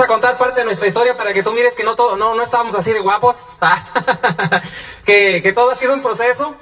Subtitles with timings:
[0.00, 2.42] A contar parte de nuestra historia para que tú mires que no, todo, no, no
[2.42, 3.44] estábamos así de guapos,
[5.04, 6.54] que, que todo ha sido un proceso,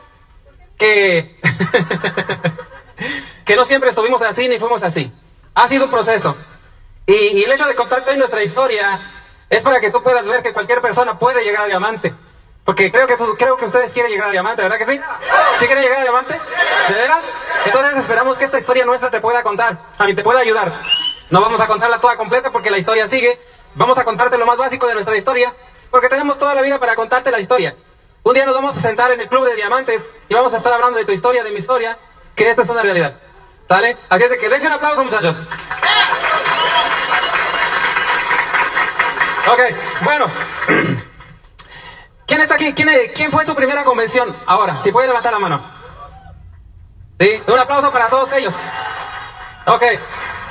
[0.76, 1.38] que,
[3.44, 5.12] que no siempre estuvimos así ni fuimos así.
[5.54, 6.36] Ha sido un proceso.
[7.06, 9.00] Y, y el hecho de contarte hoy nuestra historia
[9.48, 12.12] es para que tú puedas ver que cualquier persona puede llegar a diamante.
[12.64, 15.00] Porque creo que, tú- creo que ustedes quieren llegar a diamante, ¿verdad que sí?
[15.56, 16.38] ¿Sí quieren llegar a diamante?
[16.88, 17.22] ¿De veras?
[17.64, 20.82] Entonces esperamos que esta historia nuestra te pueda contar, a mí te pueda ayudar.
[21.30, 23.38] No vamos a contarla toda completa porque la historia sigue.
[23.74, 25.54] Vamos a contarte lo más básico de nuestra historia,
[25.90, 27.76] porque tenemos toda la vida para contarte la historia.
[28.22, 30.72] Un día nos vamos a sentar en el club de diamantes y vamos a estar
[30.72, 31.98] hablando de tu historia, de mi historia,
[32.34, 33.14] que esta es una realidad.
[33.68, 33.98] ¿Sale?
[34.08, 35.42] Así es de que dense un aplauso, muchachos.
[39.52, 39.60] Ok,
[40.02, 40.26] bueno.
[42.26, 42.74] ¿Quién está aquí?
[42.74, 44.34] ¿Quién, ¿Quién fue su primera convención?
[44.46, 45.62] Ahora, si puede levantar la mano.
[47.20, 47.42] ¿Sí?
[47.46, 48.54] Un aplauso para todos ellos.
[49.66, 49.82] Ok.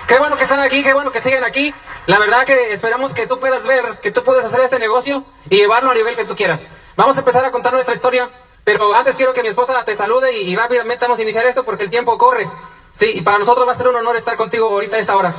[0.08, 1.74] Qué bueno que están aquí, qué bueno que siguen aquí.
[2.06, 5.58] La verdad que esperamos que tú puedas ver que tú puedes hacer este negocio y
[5.58, 6.70] llevarlo a nivel que tú quieras.
[6.96, 8.30] Vamos a empezar a contar nuestra historia,
[8.64, 11.84] pero antes quiero que mi esposa te salude y, rápidamente vamos a iniciar esto porque
[11.84, 12.50] el tiempo corre.
[12.94, 15.36] Sí, y para nosotros va a ser un honor estar contigo ahorita a esta hora.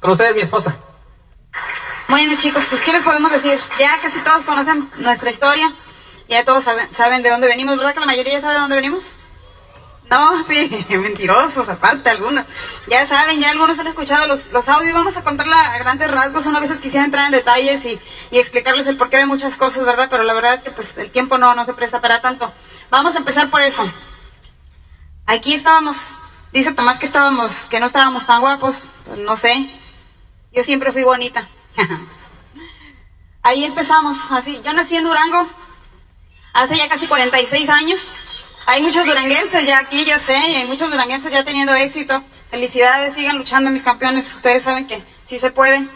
[0.00, 0.76] Con ustedes, mi esposa.
[2.08, 3.60] Bueno chicos, pues ¿qué les podemos decir?
[3.78, 5.72] Ya casi todos conocen nuestra historia,
[6.28, 9.04] ya todos saben, saben de dónde venimos, ¿verdad que la mayoría sabe de dónde venimos?
[10.10, 12.44] No, sí, mentirosos, aparte algunos.
[12.86, 16.46] Ya saben, ya algunos han escuchado los, los audios, vamos a contarla a grandes rasgos,
[16.46, 18.00] uno a veces quisiera entrar en detalles y,
[18.30, 20.08] y explicarles el porqué de muchas cosas, ¿verdad?
[20.10, 22.52] Pero la verdad es que pues el tiempo no, no se presta para tanto.
[22.90, 23.90] Vamos a empezar por eso.
[25.26, 25.96] Aquí estábamos,
[26.52, 29.68] dice Tomás que estábamos, que no estábamos tan guapos, pues no sé.
[30.52, 31.48] Yo siempre fui bonita.
[33.42, 34.60] Ahí empezamos, así.
[34.64, 35.46] Yo nací en Durango
[36.54, 38.14] hace ya casi 46 años.
[38.70, 42.22] Hay muchos duranguenses ya aquí, yo sé, y hay muchos duranguenses ya teniendo éxito.
[42.50, 44.34] Felicidades, sigan luchando mis campeones.
[44.34, 45.88] Ustedes saben que sí se pueden.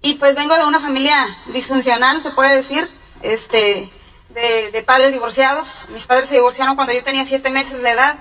[0.00, 2.88] Y pues vengo de una familia disfuncional, se puede decir,
[3.22, 3.90] este,
[4.28, 5.88] de, de padres divorciados.
[5.92, 8.16] Mis padres se divorciaron cuando yo tenía siete meses de edad.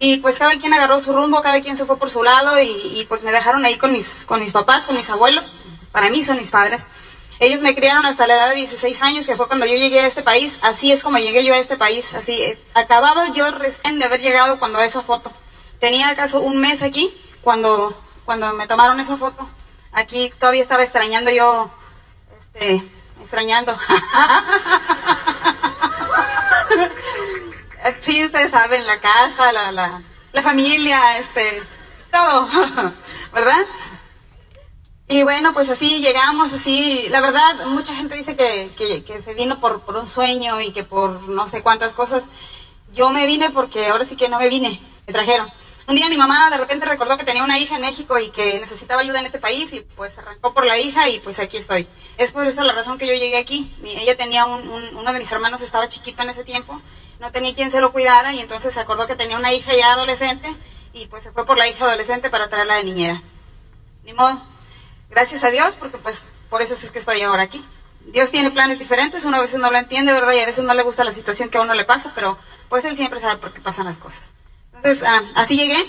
[0.00, 2.68] Y pues cada quien agarró su rumbo, cada quien se fue por su lado y,
[2.98, 5.54] y, pues me dejaron ahí con mis, con mis papás, con mis abuelos.
[5.92, 6.88] Para mí son mis padres.
[7.38, 10.06] Ellos me criaron hasta la edad de 16 años, que fue cuando yo llegué a
[10.06, 10.58] este país.
[10.62, 12.14] Así es como llegué yo a este país.
[12.14, 15.32] Así, eh, acababa yo recién de haber llegado cuando esa foto.
[15.78, 19.48] Tenía acaso un mes aquí cuando, cuando me tomaron esa foto.
[19.92, 21.70] Aquí todavía estaba extrañando yo,
[22.54, 22.82] este,
[23.22, 23.78] extrañando.
[28.00, 31.62] Sí, ustedes saben, la casa, la, la, la familia, este,
[32.10, 32.48] todo,
[33.32, 33.64] ¿verdad?
[35.08, 39.82] Y bueno, pues así llegamos, así, la verdad, mucha gente dice que, se vino por,
[39.82, 42.24] por un sueño y que por no sé cuántas cosas.
[42.92, 45.48] Yo me vine porque ahora sí que no me vine, me trajeron.
[45.88, 48.58] Un día mi mamá de repente recordó que tenía una hija en México y que
[48.58, 51.86] necesitaba ayuda en este país y pues arrancó por la hija y pues aquí estoy.
[52.18, 53.72] Es por eso la razón que yo llegué aquí.
[53.84, 56.80] Ella tenía un, un- uno de mis hermanos estaba chiquito en ese tiempo,
[57.20, 59.92] no tenía quien se lo cuidara y entonces se acordó que tenía una hija ya
[59.92, 60.52] adolescente
[60.92, 63.22] y pues se fue por la hija adolescente para traerla de niñera.
[64.02, 64.42] Ni modo.
[65.10, 67.64] Gracias a Dios porque pues por eso es que estoy ahora aquí.
[68.06, 70.32] Dios tiene planes diferentes, uno a veces no lo entiende, ¿verdad?
[70.34, 72.84] Y a veces no le gusta la situación que a uno le pasa, pero pues
[72.84, 74.30] él siempre sabe por qué pasan las cosas.
[74.74, 75.84] Entonces, ah, así llegué.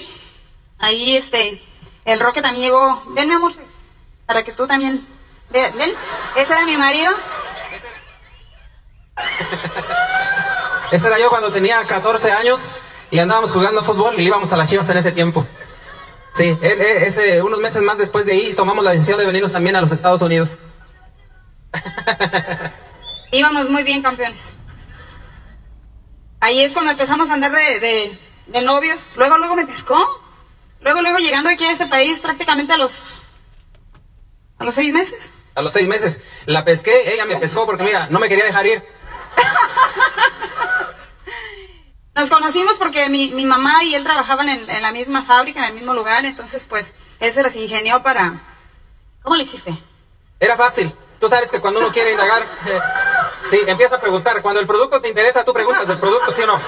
[0.80, 1.62] Ahí, este,
[2.06, 3.04] el Roque también llegó.
[3.10, 3.54] Ven, mi amor,
[4.26, 5.06] para que tú también.
[5.52, 5.92] Ve- Ven,
[6.36, 7.14] ese era mi marido.
[10.92, 12.62] Ese era yo cuando tenía 14 años
[13.12, 15.46] y andábamos jugando fútbol y íbamos a las chivas en ese tiempo.
[16.38, 19.52] Sí, e- e- ese, unos meses más después de ahí tomamos la decisión de venirnos
[19.52, 20.60] también a los Estados Unidos.
[23.32, 24.46] Íbamos muy bien, campeones.
[26.40, 29.16] Ahí es cuando empezamos a andar de, de, de novios.
[29.18, 29.98] Luego, luego me pescó.
[30.82, 33.24] Luego, luego llegando aquí a este país prácticamente a los...
[34.60, 35.18] A los seis meses.
[35.56, 38.68] A los seis meses la pesqué, ella me pescó porque mira, no me quería dejar
[38.68, 38.84] ir.
[42.18, 45.66] Nos conocimos porque mi, mi mamá y él trabajaban en, en la misma fábrica, en
[45.68, 48.42] el mismo lugar, entonces pues él se las ingenió para...
[49.22, 49.78] ¿Cómo le hiciste?
[50.40, 50.94] Era fácil.
[51.20, 52.80] Tú sabes que cuando uno quiere indagar, eh,
[53.52, 54.42] sí, empieza a preguntar.
[54.42, 56.60] Cuando el producto te interesa, tú preguntas del producto, ¿sí o no?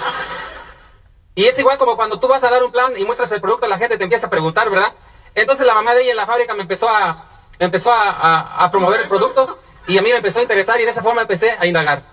[1.34, 3.68] Y es igual como cuando tú vas a dar un plan y muestras el producto,
[3.68, 4.94] la gente te empieza a preguntar, ¿verdad?
[5.34, 7.26] Entonces la mamá de ella en la fábrica me empezó a,
[7.60, 10.80] me empezó a, a- a promover el producto y a mí me empezó a interesar
[10.80, 12.04] y de esa forma empecé a indagar.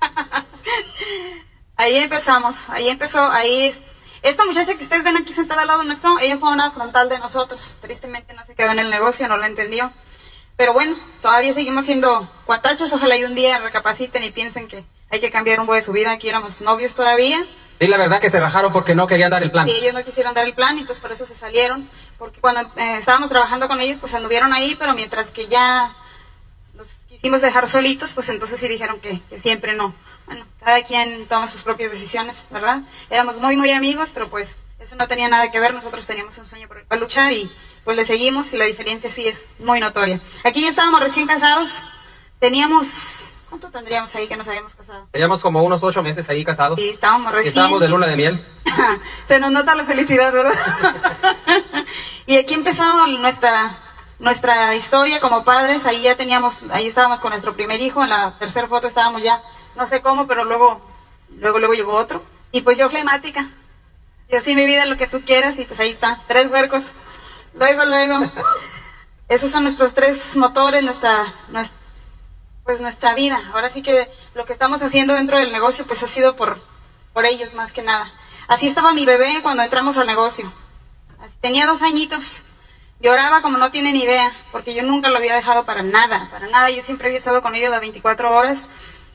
[1.80, 3.68] Ahí empezamos, ahí empezó, ahí...
[3.68, 3.78] es-
[4.22, 7.18] Esta muchacha que ustedes ven aquí sentada al lado nuestro, ella fue una frontal de
[7.18, 7.74] nosotros.
[7.80, 9.90] Tristemente no se quedó en el negocio, no lo entendió.
[10.58, 15.20] Pero bueno, todavía seguimos siendo cuatachos, ojalá y un día recapaciten y piensen que hay
[15.20, 16.10] que cambiar un rumbo de su vida.
[16.12, 17.42] Aquí éramos novios todavía.
[17.78, 19.66] Y la verdad que se rajaron porque no querían dar el plan.
[19.66, 21.88] Sí, ellos no quisieron dar el plan, y entonces por eso se salieron.
[22.18, 25.96] Porque cuando eh, estábamos trabajando con ellos, pues anduvieron ahí, pero mientras que ya
[26.74, 29.94] los quisimos dejar solitos, pues entonces sí dijeron que, que siempre no.
[30.30, 32.82] Bueno, cada quien toma sus propias decisiones, ¿verdad?
[33.10, 35.74] Éramos muy, muy amigos, pero pues eso no tenía nada que ver.
[35.74, 37.50] Nosotros teníamos un sueño por el cual luchar y
[37.82, 40.20] pues le seguimos y la diferencia sí es muy notoria.
[40.44, 41.82] Aquí ya estábamos recién casados,
[42.38, 45.08] teníamos ¿Cuánto tendríamos ahí que nos habíamos casado?
[45.10, 46.78] Teníamos como unos ocho meses ahí casados.
[46.78, 47.46] Sí, estábamos recién.
[47.46, 48.46] Y estábamos de luna de miel.
[49.26, 50.54] Se nos nota la felicidad, ¿verdad?
[52.26, 53.76] y aquí empezamos nuestra
[54.20, 55.84] nuestra historia como padres.
[55.84, 58.04] Ahí ya teníamos, ahí estábamos con nuestro primer hijo.
[58.04, 59.42] En la tercera foto estábamos ya,
[59.76, 60.80] no sé cómo, pero luego,
[61.36, 62.22] luego, luego llegó otro.
[62.52, 63.48] Y pues yo flemática.
[64.28, 66.84] Y así mi vida lo que tú quieras y pues ahí está, tres huercos.
[67.54, 68.18] Luego, luego.
[69.28, 71.80] Esos son nuestros tres motores, nuestra, nuestra
[72.64, 73.42] pues nuestra vida.
[73.52, 76.60] Ahora sí que lo que estamos haciendo dentro del negocio pues ha sido por,
[77.12, 78.12] por ellos más que nada.
[78.48, 80.52] Así estaba mi bebé cuando entramos al negocio.
[81.40, 82.44] Tenía dos añitos.
[83.00, 86.70] Lloraba como no tienen idea, porque yo nunca lo había dejado para nada, para nada.
[86.70, 88.60] Yo siempre había estado con ellos las 24 horas.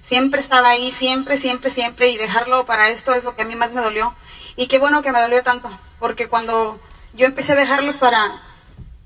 [0.06, 2.10] Siempre estaba ahí, siempre, siempre, siempre.
[2.10, 4.14] Y dejarlo para esto es lo que a mí más me dolió.
[4.56, 5.70] Y qué bueno que me dolió tanto,
[6.00, 6.80] porque cuando
[7.14, 8.42] yo empecé a dejarlos para,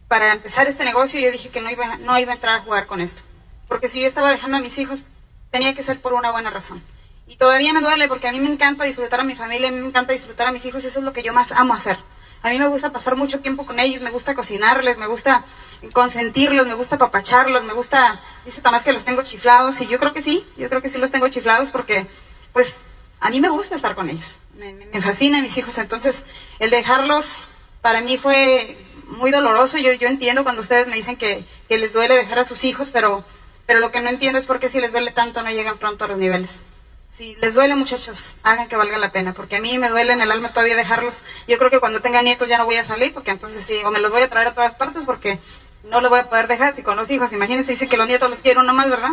[0.07, 2.86] para empezar este negocio, yo dije que no iba, no iba a entrar a jugar
[2.86, 3.22] con esto.
[3.68, 5.04] Porque si yo estaba dejando a mis hijos,
[5.51, 6.84] tenía que ser por una buena razón.
[7.28, 9.80] Y todavía me duele porque a mí me encanta disfrutar a mi familia, a mí
[9.80, 11.98] me encanta disfrutar a mis hijos, eso es lo que yo más amo hacer.
[12.42, 15.46] A mí me gusta pasar mucho tiempo con ellos, me gusta cocinarles, me gusta
[15.94, 20.13] consentirlos, me gusta papacharlos, me gusta, dice Tomás que los tengo chiflados, y yo creo
[20.13, 22.07] que sí, yo creo que sí los tengo chiflados porque,
[22.53, 22.75] pues,
[23.19, 26.24] a mí me gusta estar con ellos, me, me fascina mis hijos, entonces
[26.59, 27.50] el dejarlos
[27.81, 31.94] para mí fue muy doloroso, yo, yo entiendo cuando ustedes me dicen que, que les
[31.94, 33.24] duele dejar a sus hijos, pero
[33.69, 36.06] pero lo que no entiendo es por qué si les duele tanto no llegan pronto
[36.06, 36.50] a los niveles.
[37.07, 40.21] Si les duele, muchachos, hagan que valga la pena, porque a mí me duele en
[40.21, 41.24] el alma todavía dejarlos.
[41.47, 43.91] Yo creo que cuando tenga nietos ya no voy a salir, porque entonces sí, o
[43.91, 45.38] me los voy a traer a todas partes, porque
[45.83, 46.75] no los voy a poder dejar.
[46.75, 49.11] Si con los hijos, imagínense, dice que los nietos los quiero uno más, ¿verdad?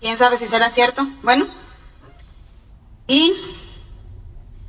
[0.00, 1.06] ¿Quién sabe si será cierto?
[1.22, 1.46] Bueno.
[3.06, 3.34] Y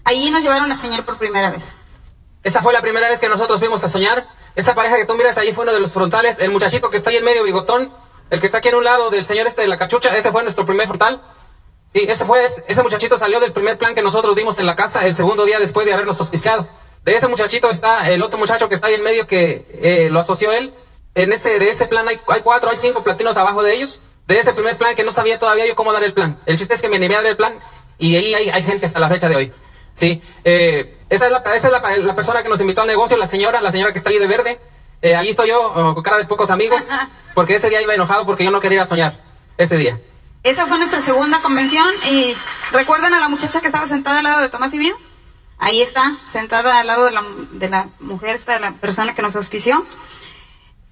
[0.04, 1.78] allí nos llevaron a soñar por primera vez.
[2.44, 4.28] Esa fue la primera vez que nosotros vimos a soñar.
[4.56, 6.38] Esa pareja que tú miras ahí fue uno de los frontales.
[6.40, 7.92] El muchachito que está ahí en medio, bigotón,
[8.30, 10.44] el que está aquí en un lado del señor este de la cachucha, ese fue
[10.44, 11.22] nuestro primer frontal.
[11.88, 15.06] Sí, ese fue, ese muchachito salió del primer plan que nosotros dimos en la casa
[15.06, 16.68] el segundo día después de habernos auspiciado.
[17.04, 20.20] De ese muchachito está el otro muchacho que está ahí en medio que eh, lo
[20.20, 20.74] asoció él.
[21.16, 24.02] En este, de ese plan hay, hay cuatro, hay cinco platinos abajo de ellos.
[24.28, 26.40] De ese primer plan que no sabía todavía yo cómo dar el plan.
[26.46, 27.60] El chiste es que me animé a dar el plan
[27.98, 29.54] y ahí hay, hay gente hasta la fecha de hoy.
[29.94, 33.16] Sí, eh, esa es, la, esa es la, la, persona que nos invitó al negocio,
[33.16, 34.60] la señora, la señora que está ahí de verde.
[35.02, 36.88] Eh, ahí estoy yo, oh, con cara de pocos amigos.
[37.36, 39.20] Porque ese día iba enojado porque yo no quería ir a soñar.
[39.58, 40.00] Ese día.
[40.44, 41.88] Esa fue nuestra segunda convención.
[42.12, 42.36] ¿Y
[42.72, 44.96] recuerdan a la muchacha que estaba sentada al lado de Tomás y mío?
[45.58, 47.24] Ahí está, sentada al lado de la,
[47.54, 49.84] de la mujer, esta, de la persona que nos auspició.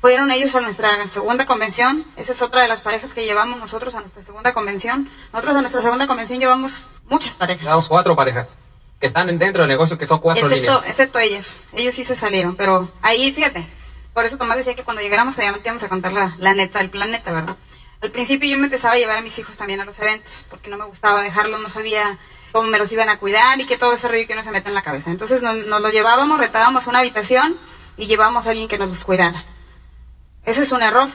[0.02, 2.04] Fueron ellos a nuestra segunda convención.
[2.16, 5.08] Esa es otra de las parejas que llevamos nosotros a nuestra segunda convención.
[5.32, 7.62] Nosotros a nuestra segunda convención llevamos muchas parejas.
[7.62, 8.58] Llevamos cuatro parejas
[9.00, 10.88] que están dentro del negocio, que son cuatro excepto, líneas.
[10.88, 11.62] Excepto ellos.
[11.74, 13.68] Ellos sí se salieron, pero ahí, fíjate,
[14.14, 16.90] por eso Tomás decía que cuando llegáramos allá íbamos a contar la, la neta, el
[16.90, 17.56] planeta, ¿verdad?
[18.02, 20.72] Al principio yo me empezaba a llevar a mis hijos también a los eventos, porque
[20.72, 22.18] no me gustaba dejarlos, no sabía
[22.52, 24.70] cómo me los iban a cuidar y que todo ese rollo que no se meta
[24.70, 25.12] en la cabeza.
[25.12, 27.56] Entonces nos, nos los llevábamos, retábamos una habitación
[27.98, 29.46] y llevábamos a alguien que nos los cuidara.
[30.46, 31.10] Eso es un error,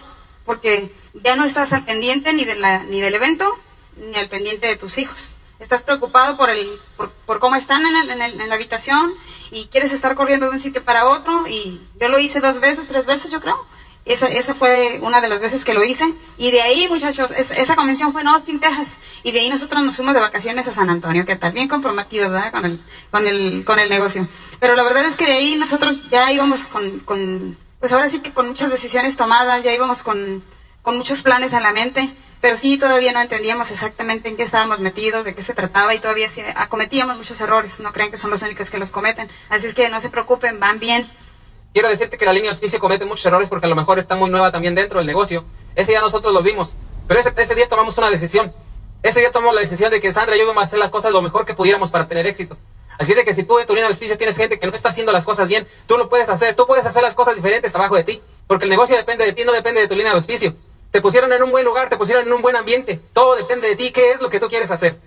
[0.44, 3.50] porque ya no estás al pendiente ni, de la, ni del evento,
[3.96, 8.10] ni al pendiente de tus hijos estás preocupado por, el, por, cómo están en, el,
[8.10, 9.14] en, el, en, la habitación
[9.50, 11.46] y quieres estar corriendo de un sitio para otro.
[11.46, 13.66] Y yo lo hice dos veces, tres veces, yo creo.
[14.04, 16.04] Esa, esa fue una de las veces que lo hice.
[16.38, 18.88] Y de ahí, muchachos, es, esa convención fue en Austin, Texas.
[19.24, 22.30] Y de ahí nosotros nos fuimos de vacaciones a San Antonio, que tal, bien comprometidos,
[22.30, 22.52] ¿verdad?
[22.52, 24.28] Con el, con el, con el negocio.
[24.60, 28.20] Pero la verdad es que de ahí nosotros ya íbamos con, con pues ahora sí
[28.20, 30.42] que con muchas decisiones tomadas, ya íbamos con,
[30.82, 34.80] con muchos planes en la mente pero sí todavía no entendíamos exactamente en qué estábamos
[34.80, 38.30] metidos, de qué se trataba y todavía sí, acometíamos muchos errores, no crean que son
[38.30, 41.08] los únicos que los cometen, así es que no se preocupen, van bien.
[41.72, 44.30] Quiero decirte que la línea de comete muchos errores porque a lo mejor está muy
[44.30, 45.44] nueva también dentro del negocio.
[45.74, 46.74] Ese día nosotros lo vimos,
[47.06, 48.52] pero ese, ese día tomamos una decisión.
[49.02, 51.12] Ese día tomamos la decisión de que Sandra y yo íbamos a hacer las cosas
[51.12, 52.56] lo mejor que pudiéramos para tener éxito.
[52.98, 54.72] Así es de que si tú en tu línea de auspicio tienes gente que no
[54.72, 57.74] está haciendo las cosas bien, tú lo puedes hacer, tú puedes hacer las cosas diferentes
[57.74, 60.16] abajo de ti, porque el negocio depende de ti, no depende de tu línea de
[60.18, 60.54] auspicio.
[60.90, 63.00] Te pusieron en un buen lugar, te pusieron en un buen ambiente.
[63.12, 64.98] Todo depende de ti, qué es lo que tú quieres hacer.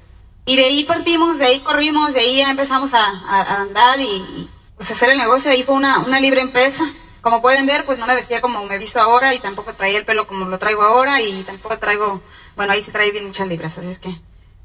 [0.45, 4.49] Y de ahí partimos, de ahí corrimos, de ahí ya empezamos a, a, andar y
[4.75, 5.49] pues hacer el negocio.
[5.49, 6.91] Ahí fue una, una libre empresa.
[7.21, 10.05] Como pueden ver, pues no me vestía como me visto ahora y tampoco traía el
[10.05, 12.21] pelo como lo traigo ahora y tampoco traigo,
[12.55, 14.15] bueno, ahí se trae bien muchas libras, así es que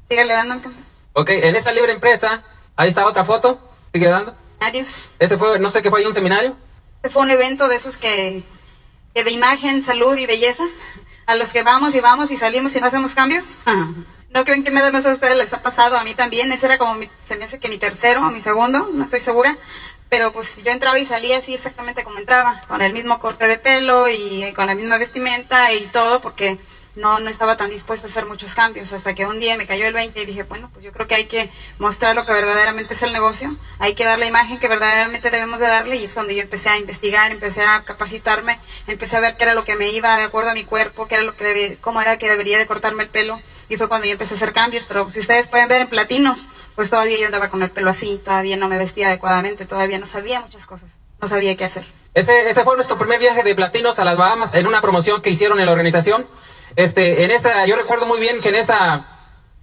[0.09, 0.71] Sígale dando.
[1.13, 2.43] Ok, en esa libre empresa,
[2.75, 3.59] ahí está otra foto.
[3.93, 4.35] Sigue dando.
[4.59, 5.09] Adiós.
[5.19, 6.55] Ese fue, no sé qué fue ahí, un seminario.
[6.97, 8.43] Este fue un evento de esos que,
[9.13, 10.63] que de imagen, salud y belleza,
[11.27, 13.57] a los que vamos y vamos y salimos y no hacemos cambios.
[14.29, 15.97] ¿No creen que nada más a ustedes les ha pasado?
[15.97, 16.51] A mí también.
[16.51, 19.21] Ese era como, mi- se me hace que mi tercero o mi segundo, no estoy
[19.21, 19.57] segura.
[20.09, 23.57] Pero pues yo entraba y salía así exactamente como entraba, con el mismo corte de
[23.57, 26.59] pelo y con la misma vestimenta y todo, porque
[26.95, 28.93] no, no estaba tan dispuesta a hacer muchos cambios.
[28.93, 31.15] Hasta que un día me cayó el 20 y dije, bueno, pues yo creo que
[31.15, 34.67] hay que mostrar lo que verdaderamente es el negocio, hay que dar la imagen que
[34.67, 39.17] verdaderamente debemos de darle y es cuando yo empecé a investigar, empecé a capacitarme, empecé
[39.17, 41.23] a ver qué era lo que me iba de acuerdo a mi cuerpo, qué era
[41.23, 44.35] lo que cómo era que debería de cortarme el pelo y fue cuando yo empecé
[44.35, 47.63] a hacer cambios, pero si ustedes pueden ver en platinos, pues todavía yo andaba con
[47.63, 51.55] el pelo así, todavía no me vestía adecuadamente, todavía no sabía muchas cosas, no sabía
[51.57, 51.85] qué hacer.
[52.13, 55.29] Ese, ese fue nuestro primer viaje de platinos a las Bahamas en una promoción que
[55.29, 56.27] hicieron en la organización.
[56.75, 59.05] Este, en esa, yo recuerdo muy bien que en esa,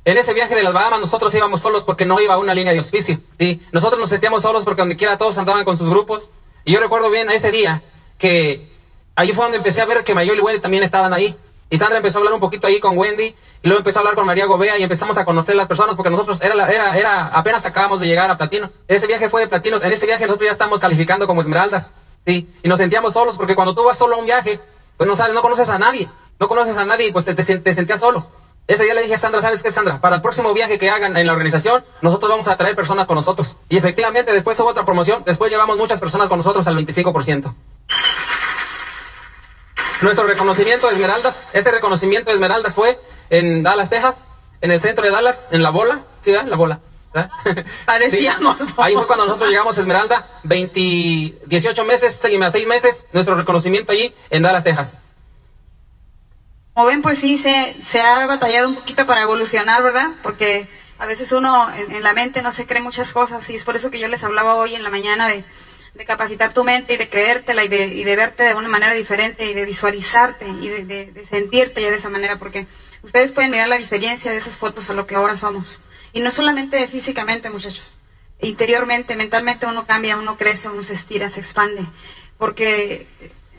[0.05, 2.79] en ese viaje de las Bahamas nosotros íbamos solos porque no iba una línea de
[2.79, 3.21] auspicio.
[3.39, 6.31] Sí, nosotros nos sentíamos solos porque donde quiera todos andaban con sus grupos.
[6.65, 7.83] Y yo recuerdo bien ese día
[8.19, 8.71] que
[9.17, 11.37] ahí fue donde empecé a ver que Mayol y Wendy también estaban ahí.
[11.71, 14.15] Y Sandra empezó a hablar un poquito ahí con Wendy, y luego empezó a hablar
[14.15, 17.65] con María Gobea y empezamos a conocer las personas porque nosotros era, era, era, apenas
[17.65, 18.71] acabamos de llegar a Platino.
[18.89, 21.93] Ese viaje fue de Platinos, en ese viaje nosotros ya estamos calificando como Esmeraldas,
[22.27, 24.61] sí, y nos sentíamos solos porque cuando tú vas solo a un viaje,
[24.99, 26.11] pues no sabes, no conoces a nadie,
[26.43, 28.27] no conoces a nadie y pues te, te, sen- te sentías solo.
[28.67, 30.01] Ese día le dije a Sandra, ¿sabes qué, Sandra?
[30.01, 33.15] Para el próximo viaje que hagan en la organización, nosotros vamos a traer personas con
[33.15, 33.59] nosotros.
[33.69, 37.55] Y efectivamente, después hubo otra promoción, después llevamos muchas personas con nosotros al 25%.
[40.01, 42.99] Nuestro reconocimiento de Esmeraldas, este reconocimiento de Esmeraldas fue
[43.31, 44.27] en Dallas, Texas,
[44.61, 46.47] en el centro de Dallas, en La Bola, ¿sí, verdad?
[46.49, 46.81] La Bola.
[47.15, 47.31] ¿verdad?
[47.87, 48.75] Parecíamos, Sí.
[48.79, 50.81] Ahí fue cuando nosotros llegamos a Esmeralda, 20,
[51.47, 54.97] 18 meses, 6 meses, nuestro reconocimiento allí en Dallas, Texas.
[56.75, 60.13] Como ven, pues sí, se, ha batallado un poquito para evolucionar, ¿verdad?
[60.23, 63.77] Porque a veces uno en, la mente no se cree muchas cosas y es por
[63.77, 65.45] eso que yo les hablaba hoy en la mañana de,
[66.07, 69.45] capacitar tu mente y de creértela y de, y de verte de una manera diferente
[69.45, 72.67] y de visualizarte y de sentirte ya de esa manera, porque
[73.03, 75.81] ustedes pueden mirar la diferencia de esas fotos a lo que ahora somos.
[76.15, 77.95] Y no solamente físicamente, muchachos,
[78.41, 81.85] interiormente, mentalmente uno cambia, uno crece, uno se estira, se expande,
[82.39, 83.07] porque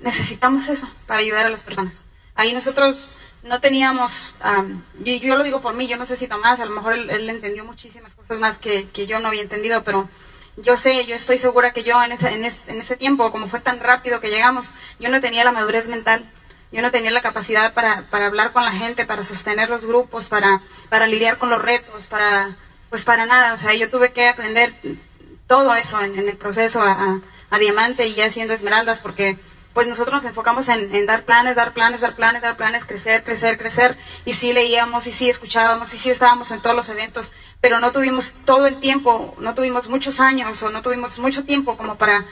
[0.01, 2.03] necesitamos eso para ayudar a las personas.
[2.35, 3.11] Ahí nosotros
[3.43, 6.65] no teníamos, am, y yo lo digo por mí, yo no sé si Tomás, a
[6.65, 10.09] lo mejor él, él entendió muchísimas cosas más que, yo no había entendido, pero
[10.57, 13.47] yo sé, yo estoy segura que yo en ese, en, ese, en ese tiempo, como
[13.47, 16.23] fue tan rápido que llegamos, yo no tenía la madurez mental,
[16.71, 20.29] yo no tenía la capacidad para, para hablar con la gente, para sostener los grupos,
[20.29, 20.61] para,
[21.07, 22.55] lidiar con los retos, para,
[22.89, 24.73] pues para nada, o sea, yo tuve que aprender
[25.47, 27.21] todo eso en, el proceso a, a-
[27.51, 29.37] a Diamante y ya siendo Esmeraldas, porque
[29.73, 33.57] pues nosotros nos enfocamos en, dar planes, dar planes, dar planes, dar planes, crecer, crecer,
[33.57, 37.79] crecer, y sí leíamos, y sí escuchábamos, y sí estábamos en todos los eventos, pero
[37.79, 41.95] no tuvimos todo el tiempo, no tuvimos muchos años o no tuvimos mucho tiempo como
[41.95, 42.25] para,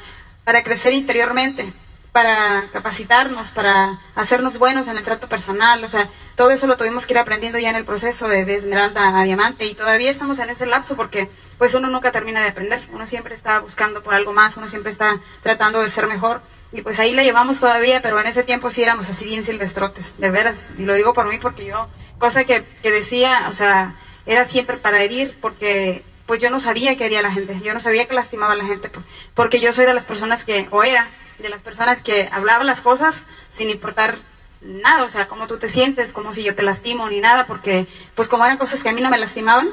[0.44, 1.74] para crecer interiormente,
[2.12, 7.06] para capacitarnos, para hacernos buenos en el trato personal, o sea, todo eso lo tuvimos
[7.06, 10.50] que ir aprendiendo ya en el proceso de, Esmeralda a Diamante y todavía estamos en
[10.50, 14.34] ese lapso porque pues uno nunca termina de aprender, uno siempre está buscando por algo
[14.34, 16.42] más, uno siempre está tratando de ser mejor
[16.74, 20.18] y pues ahí la llevamos todavía, pero en ese tiempo sí éramos así bien silvestrotes,
[20.18, 21.88] de veras, y lo digo por mí porque yo,
[22.18, 26.96] cosa que, que decía, o sea, era siempre para herir porque pues yo no sabía
[26.98, 29.04] qué haría la gente, yo no sabía que lastimaba a la gente, por-
[29.36, 31.08] porque yo soy de las personas que, o era,
[31.40, 34.18] de las personas que hablaba las cosas sin importar
[34.62, 37.88] nada, o sea, cómo tú te sientes, como si yo te lastimo ni nada, porque
[38.16, 39.72] pues como eran cosas que a mí no me lastimaban,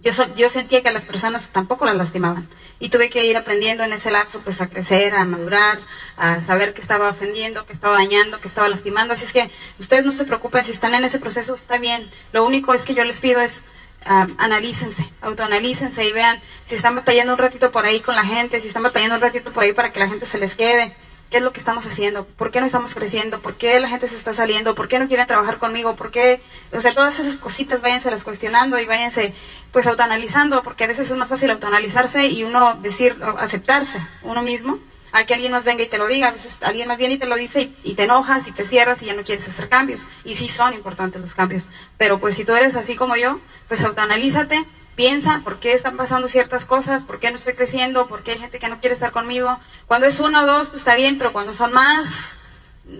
[0.00, 2.48] yo, so- yo sentía que a las personas tampoco las lastimaban.
[2.80, 5.80] Y tuve que ir aprendiendo en ese lapso, pues a crecer, a madurar,
[6.16, 9.14] a saber que estaba ofendiendo, que estaba dañando, que estaba lastimando.
[9.14, 9.50] Así es que
[9.80, 12.08] ustedes no se preocupen, si están en ese proceso, está bien.
[12.30, 13.64] Lo único es que yo les pido es
[14.04, 18.60] ah, analícense, autoanalícense y vean si están batallando un ratito por ahí con la gente,
[18.60, 20.94] si están batallando un ratito por ahí para que la gente se les quede.
[21.30, 22.24] ¿Qué es lo que estamos haciendo?
[22.24, 23.40] ¿Por qué no estamos creciendo?
[23.40, 24.74] ¿Por qué la gente se está saliendo?
[24.74, 25.94] ¿Por qué no quieren trabajar conmigo?
[25.94, 26.40] ¿Por qué?
[26.72, 29.34] O sea, todas esas cositas váyanse las cuestionando y váyanse
[29.70, 34.78] pues autoanalizando, porque a veces es más fácil autoanalizarse y uno decir, aceptarse uno mismo,
[35.12, 36.28] a que alguien nos venga y te lo diga.
[36.28, 38.64] A veces alguien más viene y te lo dice y, y te enojas y te
[38.64, 40.06] cierras y ya no quieres hacer cambios.
[40.24, 41.64] Y sí son importantes los cambios.
[41.96, 44.64] Pero pues si tú eres así como yo, pues autoanalízate,
[44.96, 48.38] piensa por qué están pasando ciertas cosas, por qué no estoy creciendo, por qué hay
[48.38, 49.58] gente que no quiere estar conmigo.
[49.86, 52.38] Cuando es uno o dos, pues está bien, pero cuando son más,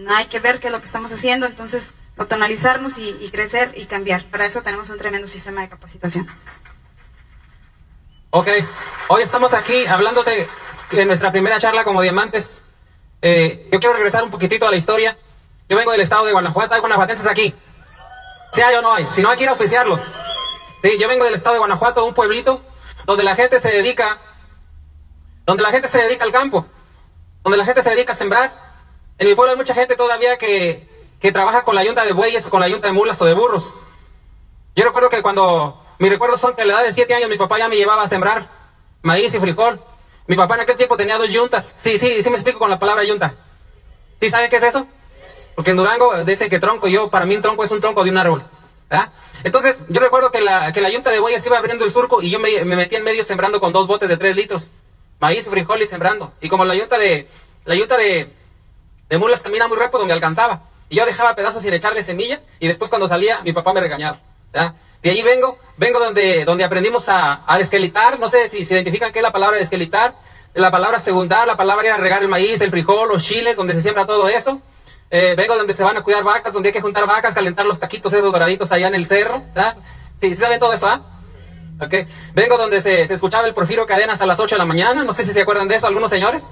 [0.09, 1.47] hay que ver qué es lo que estamos haciendo.
[1.47, 4.25] Entonces, autoanalizarnos y, y crecer y cambiar.
[4.27, 6.29] Para eso tenemos un tremendo sistema de capacitación.
[8.31, 8.49] Ok,
[9.09, 10.49] hoy estamos aquí hablándote
[10.91, 12.63] de nuestra primera charla como diamantes.
[13.21, 15.19] Eh, yo quiero regresar un poquitito a la historia.
[15.69, 17.55] Yo vengo del estado de Guanajuato, hay guanajuatenses aquí.
[18.53, 20.07] Si hay o no hay, si no hay, quiero auspiciarlos.
[20.83, 22.63] Sí, yo vengo del estado de Guanajuato, un pueblito
[23.05, 24.19] donde la gente se dedica,
[25.45, 26.67] donde la gente se dedica al campo,
[27.43, 28.53] donde la gente se dedica a sembrar.
[29.19, 30.89] En mi pueblo hay mucha gente todavía que,
[31.21, 33.75] que trabaja con la yunta de bueyes, con la yunta de mulas o de burros.
[34.75, 37.37] Yo recuerdo que cuando, mis recuerdos son que a la edad de 7 años mi
[37.37, 38.49] papá ya me llevaba a sembrar
[39.03, 39.81] maíz y frijol.
[40.29, 41.75] Mi papá en aquel tiempo tenía dos yuntas.
[41.79, 43.35] Sí, sí, sí me explico con la palabra yunta.
[44.21, 44.87] ¿Sí saben qué es eso?
[45.55, 48.11] Porque en Durango dice que tronco, yo, para mí un tronco es un tronco de
[48.11, 48.45] un árbol.
[49.43, 52.31] Entonces, yo recuerdo que la, que la yunta de bueyes iba abriendo el surco y
[52.31, 54.71] yo me, me metí en medio sembrando con dos botes de tres litros.
[55.19, 56.33] Maíz, frijol y sembrando.
[56.43, 57.27] Y como la yunta de,
[57.65, 58.31] la yunta de,
[59.19, 60.63] mulas camina muy rápido, me alcanzaba.
[60.91, 64.21] Y yo dejaba pedazos sin echarle semilla y después cuando salía mi papá me regañaba.
[65.03, 69.13] De ahí vengo, vengo donde, donde aprendimos a, a esquelitar, no sé si se identifican
[69.13, 70.15] qué es la palabra esquelitar,
[70.55, 73.83] la palabra segundar, la palabra era regar el maíz, el frijol, los chiles, donde se
[73.83, 74.61] siembra todo eso.
[75.11, 77.81] Eh, vengo donde se van a cuidar vacas, donde hay que juntar vacas, calentar los
[77.81, 79.43] taquitos esos doraditos allá en el cerro.
[80.21, 80.87] Sí, ¿sí saben todo eso?
[80.87, 81.03] ¿ah?
[81.81, 82.09] Okay.
[82.35, 85.05] Vengo donde se, se, escuchaba el Porfirio Cadenas a las 8 de la mañana.
[85.05, 86.43] No sé si se acuerdan de eso algunos señores.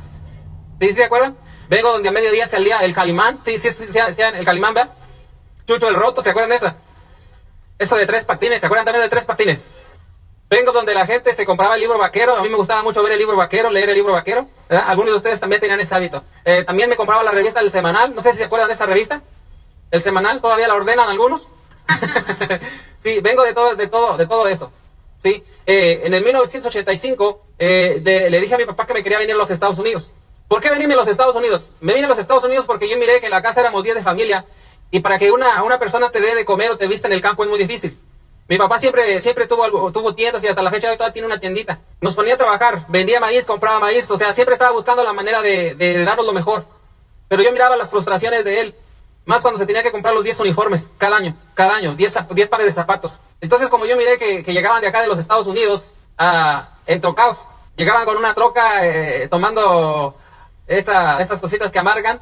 [0.80, 1.36] ¿Sí, sí se acuerdan?
[1.68, 3.40] Vengo donde a mediodía salía el Calimán.
[3.44, 4.94] Sí, sí, sí, sí, el Calimán, ¿verdad?
[5.66, 6.76] Chucho el Roto, ¿se acuerdan de esa?
[7.78, 9.66] Eso de tres patines, ¿se acuerdan también de tres patines?
[10.49, 12.37] Vengo donde la gente se compraba el libro vaquero.
[12.37, 14.49] A mí me gustaba mucho ver el libro vaquero, leer el libro vaquero.
[14.68, 16.23] Algunos de ustedes también tenían ese hábito.
[16.45, 18.14] Eh, también me compraba la revista del semanal.
[18.14, 19.23] No sé si se acuerdan de esa revista.
[19.90, 21.50] El semanal, todavía la ordenan algunos.
[23.00, 24.73] sí, vengo de todo, de todo, de todo eso.
[25.18, 29.18] Sí, eh, en el 1985 eh, de, le dije a mi papá que me quería
[29.18, 30.12] venir a los Estados Unidos.
[30.47, 31.73] ¿Por qué venirme a los Estados Unidos?
[31.80, 33.97] Me vine a los Estados Unidos porque yo miré que en la casa éramos 10
[33.97, 34.45] de familia
[34.90, 37.20] y para que una, una persona te dé de comer o te vista en el
[37.20, 37.98] campo es muy difícil.
[38.48, 41.40] Mi papá siempre, siempre tuvo, tuvo tiendas y hasta la fecha de todavía tiene una
[41.40, 41.80] tiendita.
[42.00, 45.42] Nos ponía a trabajar, vendía maíz, compraba maíz, o sea, siempre estaba buscando la manera
[45.42, 46.64] de, darnos lo mejor.
[47.28, 48.74] Pero yo miraba las frustraciones de él,
[49.24, 52.14] más cuando se tenía que comprar los 10 uniformes cada año, cada año, 10,
[52.48, 53.20] pares de zapatos.
[53.40, 57.48] Entonces, como yo miré que, llegaban de acá de los Estados Unidos a, en trocaos,
[57.74, 60.14] llegaban con una troca eh, tomando
[60.68, 62.20] esa, esas cositas que amargan,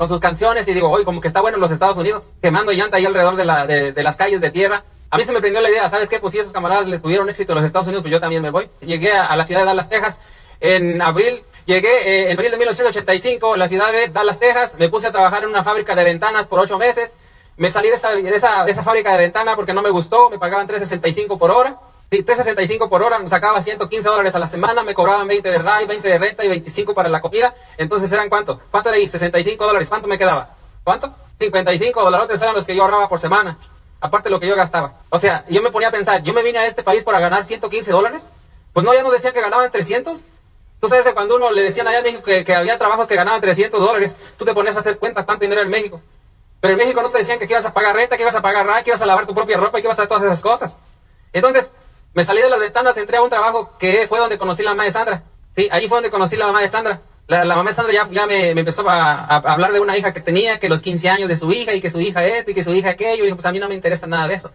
[0.00, 2.72] con sus canciones, y digo, oye, como que está bueno en los Estados Unidos, quemando
[2.72, 4.82] llanta ahí alrededor de, la, de, las calles de tierra.
[5.10, 6.18] A mí se me prendió la idea, ¿sabes qué?
[6.18, 8.48] Pues si esos camaradas les tuvieron éxito en los Estados Unidos, pues yo también me
[8.48, 8.70] voy.
[8.80, 10.22] Llegué a, a la ciudad de Dallas, Texas,
[10.58, 15.08] en abril, llegué eh, en abril de 1985, la ciudad de Dallas, Texas, me puse
[15.08, 17.12] a trabajar en una fábrica de ventanas por ocho meses,
[17.58, 20.30] me salí de esa, de esa, de esa fábrica de ventana porque no me gustó,
[20.30, 21.76] me pagaban 3.65 por hora,
[22.10, 25.86] 3.65 por hora, me sacaba 115 dólares a la semana, me cobraban 20 de RAI,
[25.86, 29.06] 20 de renta y 25 para la comida, entonces eran cuánto, ¿cuánto era ahí?
[29.06, 30.56] 65 dólares, ¿cuánto me quedaba?
[30.82, 31.14] ¿Cuánto?
[31.38, 33.56] 55 dólares eran los que yo ahorraba por semana
[34.00, 34.94] aparte de lo que yo gastaba.
[35.10, 37.44] O sea, yo me ponía a pensar, yo me vine a este país para ganar
[37.44, 38.32] 115 dólares.
[38.72, 40.24] Pues no, ya no decía que ganaban 300.
[40.80, 43.14] Tú sabes que cuando uno le decían allá en México que, que, había trabajos que
[43.14, 46.00] ganaban 300 dólares, tú te ponías a hacer cuenta cuánto dinero en México.
[46.60, 48.66] Pero en México no te decían que, ibas a pagar renta, que ibas a pagar
[48.66, 50.40] RAI, que ibas a lavar tu propia ropa y que ibas a hacer todas esas
[50.40, 50.78] cosas.
[51.32, 51.74] Entonces,
[52.14, 54.70] me salí de las ventanas, entré a un trabajo que fue donde conocí a la
[54.72, 55.22] mamá de Sandra.
[55.54, 57.00] Sí, ahí fue donde conocí a la mamá de Sandra.
[57.26, 59.96] La, la mamá de Sandra ya, ya me, me, empezó a, a, hablar de una
[59.96, 62.50] hija que tenía, que los 15 años de su hija y que su hija esto
[62.50, 63.22] y que su hija aquello.
[63.22, 64.50] Y dije, pues a mí no me interesa nada de eso.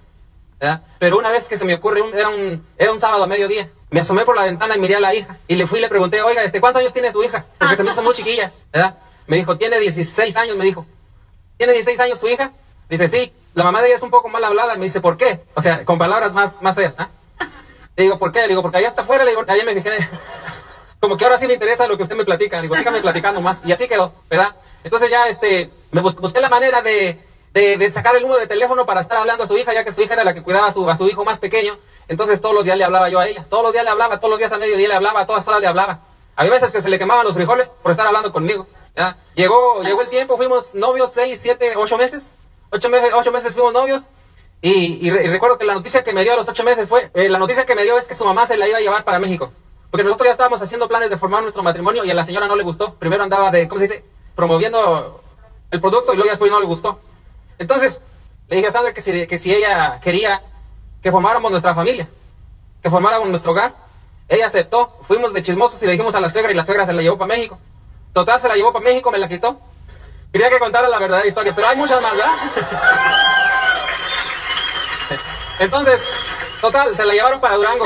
[1.00, 3.70] Pero una vez que se me ocurre, un, era, un, era un sábado a mediodía,
[3.90, 5.38] me asomé por la ventana y miré a la hija.
[5.48, 7.46] Y le fui y le pregunté, oiga, este, ¿cuántos años tiene su hija?
[7.58, 8.98] Porque se me hizo muy chiquilla, ¿verdad?
[9.28, 10.86] Me dijo, tiene 16 años, me dijo.
[11.58, 12.52] ¿Tiene 16 años su hija?
[12.90, 13.32] Dice, sí.
[13.54, 14.76] La mamá de ella es un poco mal hablada.
[14.76, 15.42] Me dice, ¿por qué?
[15.56, 17.10] O sea, con palabras más, más feas, ¿ah?
[17.96, 18.42] Le digo, ¿por qué?
[18.42, 20.10] Le digo, porque allá está afuera, le digo, allá me fijé.
[21.00, 22.58] Como que ahora sí le interesa lo que usted me platica.
[22.58, 23.62] Le digo, sígame platicando más.
[23.64, 24.56] Y así quedó, ¿verdad?
[24.84, 27.20] Entonces ya, este, me bus busqué la manera de,
[27.54, 29.92] de, de, sacar el número de teléfono para estar hablando a su hija, ya que
[29.92, 31.78] su hija era la que cuidaba a su, a su hijo más pequeño.
[32.08, 33.46] Entonces todos los días le hablaba yo a ella.
[33.50, 35.62] Todos los días le hablaba, todos los días a mediodía le hablaba, a todas horas
[35.62, 36.02] le hablaba.
[36.36, 38.68] Había veces que se le quemaban los frijoles por estar hablando conmigo.
[39.36, 42.34] Llegó, llegó el tiempo, fuimos novios seis, siete, ocho meses.
[42.72, 44.10] Ocho meses, ocho meses fuimos novios.
[44.62, 46.90] Y, y, re, y, recuerdo que la noticia que me dio a los ocho meses
[46.90, 48.82] fue, eh, la noticia que me dio es que su mamá se la iba a
[48.82, 49.52] llevar para México.
[49.92, 52.56] Porque nosotros ya estábamos haciendo planes de formar nuestro matrimonio y a la señora no
[52.56, 52.96] le gustó.
[52.96, 54.06] Primero andaba de, ¿cómo se dice?
[54.36, 55.22] Promoviendo
[55.72, 57.00] el producto y luego ya después no le gustó.
[57.58, 58.04] Entonces,
[58.48, 60.42] le dije a Sandra que si, que si ella quería
[61.02, 62.10] que formáramos nuestra familia,
[62.82, 63.76] que formáramos nuestro hogar,
[64.28, 64.98] ella aceptó.
[65.08, 67.18] Fuimos de chismosos y le dijimos a la suegra y la suegra se la llevó
[67.18, 67.60] para México.
[68.14, 69.60] Total, se la llevó para México, me la quitó.
[70.32, 73.35] Quería que contara la verdadera historia, pero hay muchas más, ¿verdad?
[75.60, 76.02] Entonces,
[76.62, 77.86] total, se la llevaron para Durango.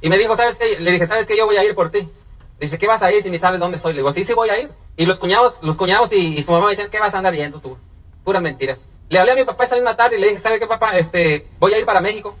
[0.00, 0.78] Y me dijo, ¿sabes qué?
[0.78, 1.36] Le dije, ¿sabes qué?
[1.36, 2.08] Yo voy a ir por ti.
[2.60, 3.92] Dice, ¿qué vas a ir si ni sabes dónde estoy?
[3.92, 4.70] Le digo, sí, sí voy a ir.
[4.96, 7.34] Y los cuñados, los cuñados y, y su mamá me dicen, ¿qué vas a andar
[7.34, 7.76] yendo tú?
[8.24, 8.86] Puras mentiras.
[9.08, 10.96] Le hablé a mi papá esa misma tarde y le dije, ¿sabe qué, papá?
[10.98, 12.36] Este, voy a ir para México.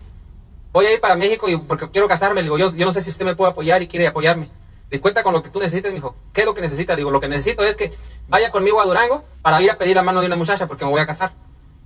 [0.72, 2.42] Voy a ir para México y porque quiero casarme.
[2.42, 4.48] Le digo, yo, yo no sé si usted me puede apoyar y quiere apoyarme.
[4.90, 6.96] Le cuenta con lo que tú necesites, me dijo, ¿qué es lo que necesita?
[6.96, 7.92] Digo, lo que necesito es que
[8.28, 10.90] vaya conmigo a Durango para ir a pedir la mano de una muchacha porque me
[10.90, 11.32] voy a casar.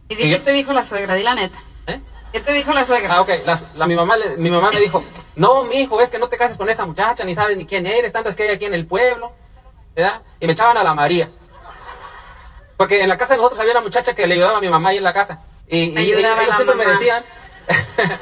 [0.09, 1.15] ¿Y, y qué te dijo la suegra?
[1.15, 1.63] Di la neta.
[2.33, 3.15] ¿Qué te dijo la suegra?
[3.15, 3.31] Ah, ok.
[3.45, 5.05] Las- la, mi, mamá, le- mi mamá me dijo,
[5.37, 7.87] no, mi hijo, es que no te cases con esa muchacha, ni sabes ni quién
[7.87, 9.33] eres, tantas que hay aquí en el pueblo.
[9.95, 10.23] ¿Verdad?
[10.41, 11.31] Y me echaban a la María.
[12.79, 14.89] Porque en la casa de nosotros había una muchacha que le ayudaba a mi mamá
[14.91, 15.41] ahí en la casa.
[15.69, 16.21] Y, a ellos
[16.57, 17.25] siempre me decían,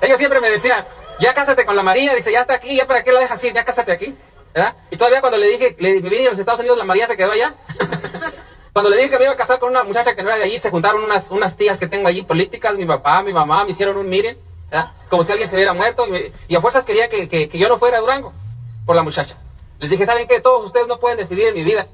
[0.00, 0.84] ellos siempre me decían,
[1.20, 3.54] ya cásate con la María, dice, ya está aquí, ya para qué la dejas ir,
[3.54, 4.16] ya cásate aquí.
[4.52, 4.74] ¿Verdad?
[4.90, 7.32] Y todavía cuando le dije, le viví en los Estados Unidos, la María se quedó
[7.32, 7.54] allá.
[8.78, 10.44] Cuando le dije que me iba a casar con una muchacha que no era de
[10.44, 13.72] allí, se juntaron unas, unas tías que tengo allí políticas, mi papá, mi mamá, me
[13.72, 14.38] hicieron un miren,
[14.70, 14.92] ¿verdad?
[15.10, 17.58] como si alguien se hubiera muerto, y, me- y a fuerzas quería que, que- que
[17.58, 18.32] yo no fuera a Durango
[18.86, 19.36] por la muchacha.
[19.80, 20.38] Les dije, ¿saben qué?
[20.40, 21.88] Todos ustedes no pueden decidir en mi vida.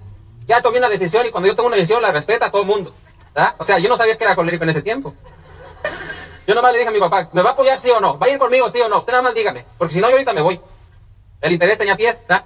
[0.47, 2.69] Ya tomé una decisión y cuando yo tomo una decisión la respeta a todo el
[2.69, 2.93] mundo.
[3.35, 3.55] ¿verdad?
[3.57, 5.15] O sea, yo no sabía que era colérico en ese tiempo.
[6.47, 8.19] Yo nomás le dije a mi papá, ¿me va a apoyar sí o no?
[8.19, 8.99] ¿Va a ir conmigo sí o no?
[8.99, 10.61] Usted nada más dígame, porque si no yo ahorita me voy.
[11.41, 12.45] El interés tenía pies, ¿verdad?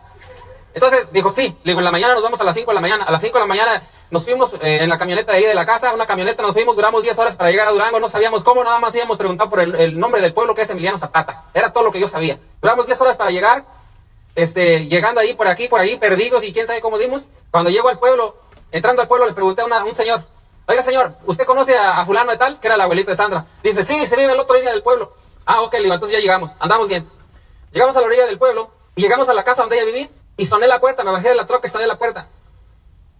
[0.74, 1.56] Entonces dijo, sí.
[1.64, 3.04] Le digo, en la mañana nos vamos a las 5 de la mañana.
[3.04, 5.54] A las 5 de la mañana nos fuimos eh, en la camioneta de ahí de
[5.54, 8.42] la casa, una camioneta, nos fuimos, duramos 10 horas para llegar a Durango, no sabíamos
[8.42, 11.44] cómo, nada más íbamos preguntado por el, nombre del pueblo que es Emiliano Zapata.
[11.52, 12.38] Era todo lo que yo sabía.
[12.62, 13.64] Duramos 10 horas para llegar,
[14.34, 17.28] este, llegando ahí, por aquí, por ahí, perdidos y quién sabe cómo dimos.
[17.50, 18.36] Cuando llego al pueblo,
[18.72, 20.24] entrando al pueblo, le pregunté a, un señor,
[20.66, 22.60] oiga señor, ¿usted conoce a, a fulano de tal?
[22.60, 23.44] Que era el abuelito de Sandra.
[23.62, 25.12] Dice, sí, se vive al otro orilla del pueblo.
[25.44, 27.06] Ah, ok, le digo, entonces ya llegamos, andamos bien.
[27.72, 30.46] Llegamos a la orilla del pueblo y llegamos a la casa donde ella vivía y
[30.46, 32.28] soné la puerta, me bajé de la troca y soné la puerta.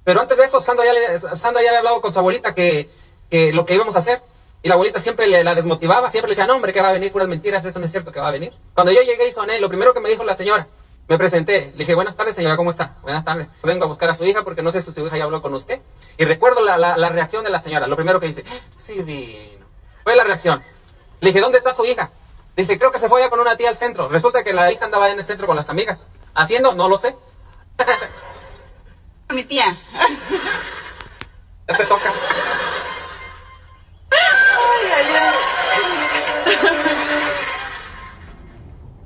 [0.05, 2.89] Pero antes de eso, Sandra ya, Sandra ya había hablado con su abuelita que,
[3.29, 4.23] que lo que íbamos a hacer.
[4.63, 6.93] Y la abuelita siempre le, la desmotivaba, siempre le decía, no hombre, que va a
[6.93, 8.53] venir, puras mentiras, eso no es cierto que va a venir.
[8.75, 10.69] Cuando yo llegué y soné, lo primero que me dijo la señora,
[11.09, 12.97] me presenté, le dije, buenas tardes señora, ¿cómo está?
[13.03, 13.49] Buenas tardes.
[13.63, 15.55] Vengo a buscar a su hija porque no sé si su hija ya habló con
[15.55, 15.81] usted.
[16.17, 18.45] Y recuerdo la, la, la reacción de la señora, lo primero que dice,
[18.79, 19.67] sí vino.
[20.05, 20.63] Fue la reacción.
[21.21, 22.11] Le dije, ¿dónde está su hija?
[22.59, 24.09] Dice, creo que se fue ya con una tía al centro.
[24.09, 26.09] Resulta que la hija andaba en el centro con las amigas.
[26.35, 26.75] ¿Haciendo?
[26.75, 27.15] No lo sé.
[29.31, 29.77] Mi tía.
[31.69, 32.13] Ya te toca.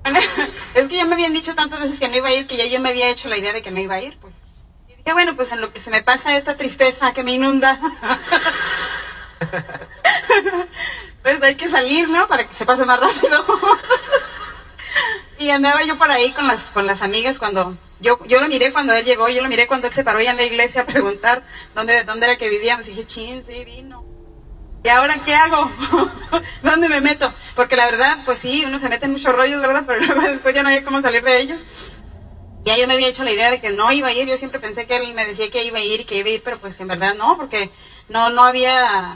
[0.74, 2.64] es que ya me habían dicho tantas veces que no iba a ir que ya
[2.64, 4.32] yo me había hecho la idea de que no iba a ir, pues.
[4.88, 7.78] Y dije, bueno, pues en lo que se me pasa esta tristeza que me inunda,
[11.22, 12.26] pues hay que salir, ¿no?
[12.28, 13.44] Para que se pase más rápido.
[15.38, 18.72] y andaba yo por ahí con las, con las amigas cuando, yo, yo lo miré
[18.72, 20.86] cuando él llegó, yo lo miré cuando él se paró ya en la iglesia a
[20.86, 21.42] preguntar
[21.74, 22.86] dónde, dónde era que vivíamos.
[22.86, 24.04] Y dije, chin, sí, vino.
[24.84, 25.70] ¿Y ahora qué hago?
[26.62, 27.32] ¿Dónde me meto?
[27.54, 29.84] Porque la verdad, pues sí, uno se mete en muchos rollos, ¿verdad?
[29.86, 31.60] Pero luego después ya no hay cómo salir de ellos.
[32.64, 34.60] Ya yo me había hecho la idea de que no iba a ir, yo siempre
[34.60, 36.58] pensé que él me decía que iba a ir y que iba a ir, pero
[36.58, 37.70] pues en verdad no, porque
[38.08, 39.14] no, no había,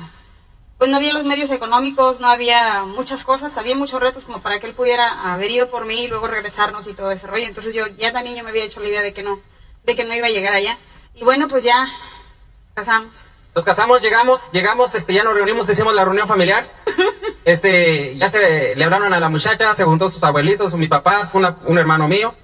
[0.78, 4.60] pues no había los medios económicos, no había muchas cosas, había muchos retos como para
[4.60, 7.46] que él pudiera haber ido por mí y luego regresarnos y todo ese rollo.
[7.46, 9.40] Entonces yo ya también yo me había hecho la idea de que no,
[9.84, 10.78] de que no iba a llegar allá.
[11.14, 11.88] Y bueno, pues ya
[12.74, 13.14] casamos.
[13.54, 16.70] Nos casamos, llegamos, llegamos, este, ya nos reunimos, hicimos la reunión familiar.
[17.46, 21.56] Este, ya se le hablaron a la muchacha, se juntó sus abuelitos, mi papá, una-
[21.66, 22.34] un hermano mío.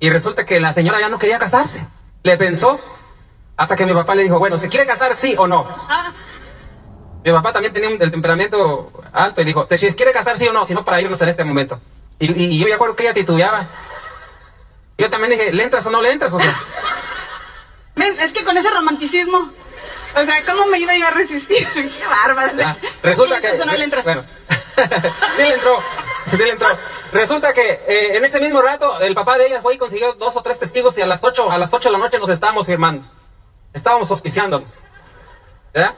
[0.00, 1.86] Y resulta que la señora ya no quería casarse.
[2.24, 2.80] Le pensó,
[3.56, 5.68] hasta que mi papá le dijo, bueno, ¿se quiere casar sí o no?
[7.24, 10.52] Mi papá también tenía un- el temperamento alto y dijo, ¿te quiere casar sí o
[10.52, 10.64] no?
[10.64, 11.80] Si no, para irnos en este momento.
[12.18, 13.68] Y, y- y yo me acuerdo que ella titubeaba.
[14.98, 16.32] Yo también dije, ¿le entras o no le entras?
[16.32, 16.60] O sea.
[18.20, 19.50] Es que con ese romanticismo,
[20.16, 21.66] o sea, ¿cómo me iba yo a resistir?
[21.74, 22.52] Qué bárbaro.
[22.64, 23.50] Ah, resulta que.
[23.50, 24.04] eso no le entras.
[24.04, 24.24] Bueno,
[25.36, 25.82] sí le entró.
[26.30, 26.68] Sí le entró.
[27.12, 30.36] Resulta que eh, en ese mismo rato el papá de ella fue y consiguió dos
[30.36, 32.66] o tres testigos y a las ocho, a las ocho de la noche nos estábamos
[32.66, 33.04] firmando.
[33.74, 34.78] Estábamos auspiciándonos.
[35.74, 35.94] ¿Verdad?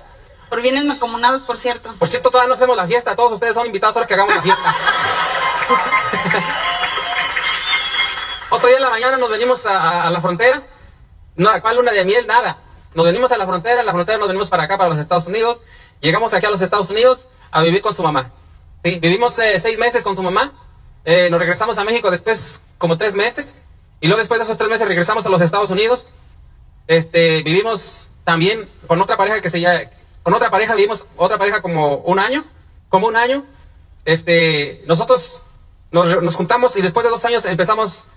[0.53, 1.95] Por bienes mancomunados, por cierto.
[1.99, 3.17] Por cierto, todavía no hacemos la fiesta.
[3.17, 4.75] Todos ustedes son invitados ahora que hagamos la fiesta.
[8.51, 10.63] Otro día en la mañana nos venimos a, a- a la frontera.
[11.37, 12.27] No, ¿cuál luna de miel?
[12.27, 12.59] Nada.
[12.93, 15.27] Nos venimos a la frontera, en la frontera nos venimos para acá, para los Estados
[15.27, 15.63] Unidos.
[16.03, 18.31] Llegamos aquí a los Estados Unidos a vivir con su mamá.
[18.85, 20.53] Sí, vivimos eh, seis meses con su mamá.
[21.07, 23.63] Eh, nos regresamos a México después como tres meses.
[24.03, 26.13] Y luego después de esos tres meses regresamos a los Estados Unidos.
[26.89, 29.81] Este, vivimos también con otra pareja que se llama,
[30.23, 32.45] con otra pareja vivimos otra pareja como un año,
[32.89, 33.45] como un año.
[34.05, 35.45] Este, nosotros
[35.91, 38.09] nos, nos juntamos y después de dos años empezamos,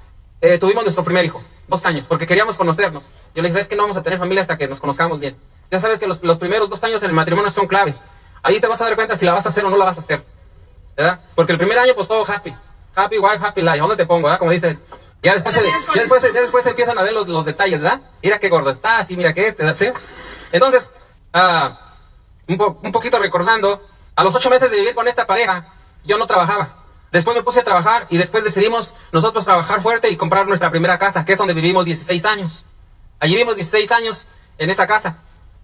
[0.42, 3.04] eh, tuvimos nuestro primer hijo, dos años, porque queríamos conocernos.
[3.34, 5.36] Yo le dije, es que no vamos a tener familia hasta que nos conozcamos bien.
[5.72, 7.96] Ya sabes que los, los primeros dos años en el matrimonio son clave.
[8.44, 9.98] Ahí te vas a dar cuenta si la vas a hacer o no la vas
[9.98, 10.24] a hacer.
[10.96, 11.20] ¿Verdad?
[11.34, 12.56] Porque el primer año pues todo happy.
[12.96, 13.80] Happy wife, happy life.
[13.80, 14.24] ¿Dónde te pongo?
[14.24, 14.40] ¿verdad?
[14.40, 14.78] Como dice.
[15.24, 18.02] Ya después, se, ya después, ya después empiezan a ver los, los detalles, ¿verdad?
[18.22, 19.90] Mira qué gordo estás y mira qué este, ¿sí?
[20.52, 20.92] Entonces,
[21.34, 21.85] ah,
[22.48, 23.82] un, po- un poquito recordando,
[24.16, 25.74] a los ocho meses de vivir con esta pareja,
[26.06, 26.84] yo no trabajaba.
[27.12, 30.98] Después me puse a trabajar y después decidimos nosotros trabajar fuerte y comprar nuestra primera
[31.00, 32.66] casa, que es donde vivimos 16 años.
[33.20, 34.28] Allí vivimos 16 años
[34.58, 35.18] en esa casa.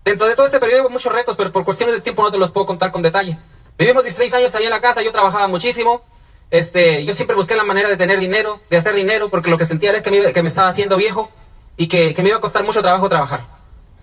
[0.06, 2.38] Dentro de todo este periodo hubo muchos retos, pero por cuestiones de tiempo no te
[2.38, 3.38] los puedo contar con detalle.
[3.78, 6.04] Vivimos 16 años ahí en la casa, yo trabajaba muchísimo.
[6.50, 9.66] Este, yo siempre busqué la manera de tener dinero, de hacer dinero, porque lo que
[9.66, 11.30] sentía era que me, que me estaba haciendo viejo
[11.78, 13.46] y que, que, me iba a costar mucho trabajo trabajar.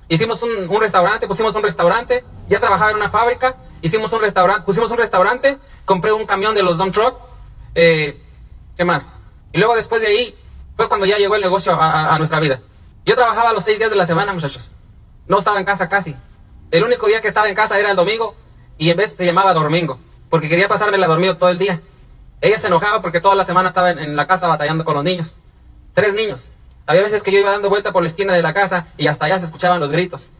[0.09, 4.91] Hicimos un, restaurante, pusimos un restaurante, ya trabajaba en una fábrica, hicimos un restaurante, pusimos
[4.91, 7.17] un restaurante, compré un camión de los dump truck,
[7.75, 8.21] eh,
[8.77, 9.15] ¿qué más?
[9.53, 10.35] Y luego después de ahí
[10.77, 12.61] fue cuando ya llegó el negocio a, nuestra vida.
[13.05, 14.73] Yo trabajaba los seis días de la semana, muchachos.
[15.27, 16.17] No estaba en casa casi.
[16.71, 18.35] El único día que estaba en casa era el domingo
[18.79, 19.99] y en vez se llamaba domingo,
[20.31, 21.83] porque quería pasármela dormido todo el día.
[22.41, 25.37] Ella se enojaba porque toda la semana estaba en, la casa batallando con los niños.
[25.95, 26.49] Tres niños.
[26.89, 29.27] Había veces que yo iba dando vuelta por la esquina de la casa y hasta
[29.27, 30.31] allá se escuchaban los gritos.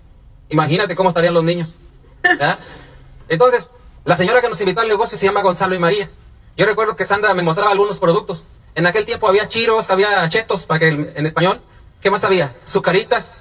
[0.49, 1.75] Imagínate cómo estarían los niños.
[2.23, 2.59] ¿verdad?
[3.29, 3.71] Entonces,
[4.07, 6.09] la señora que nos invitó al negocio se llama Gonzalo y María.
[6.57, 8.47] Yo recuerdo que Sandra me mostraba algunos productos.
[8.75, 11.61] En aquel tiempo había chiros, había chetos, para que en español.
[12.01, 12.57] ¿Qué más había?
[12.65, 13.37] Sucaritas.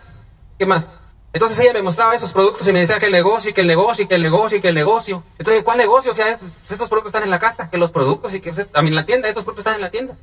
[0.60, 0.92] ¿Qué más?
[1.32, 3.68] Entonces ella me mostraba esos productos y me decía que el negocio, y que el
[3.68, 5.24] negocio, y que el negocio, y que el negocio.
[5.40, 6.12] Entonces, ¿cuál negocio?
[6.12, 6.38] O sea,
[6.70, 8.96] estos productos están en la casa, que los productos, y que pues, a mí en
[8.96, 10.18] la tienda, estos productos están en la tienda.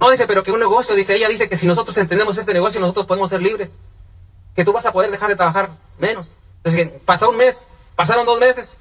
[0.00, 2.80] No, dice, pero que un negocio, dice, ella dice que si nosotros entendemos este negocio,
[2.80, 3.72] nosotros podemos ser libres.
[4.54, 6.36] Que tú vas a poder dejar de trabajar menos.
[6.62, 8.76] Entonces, pasó un mes, pasaron dos meses,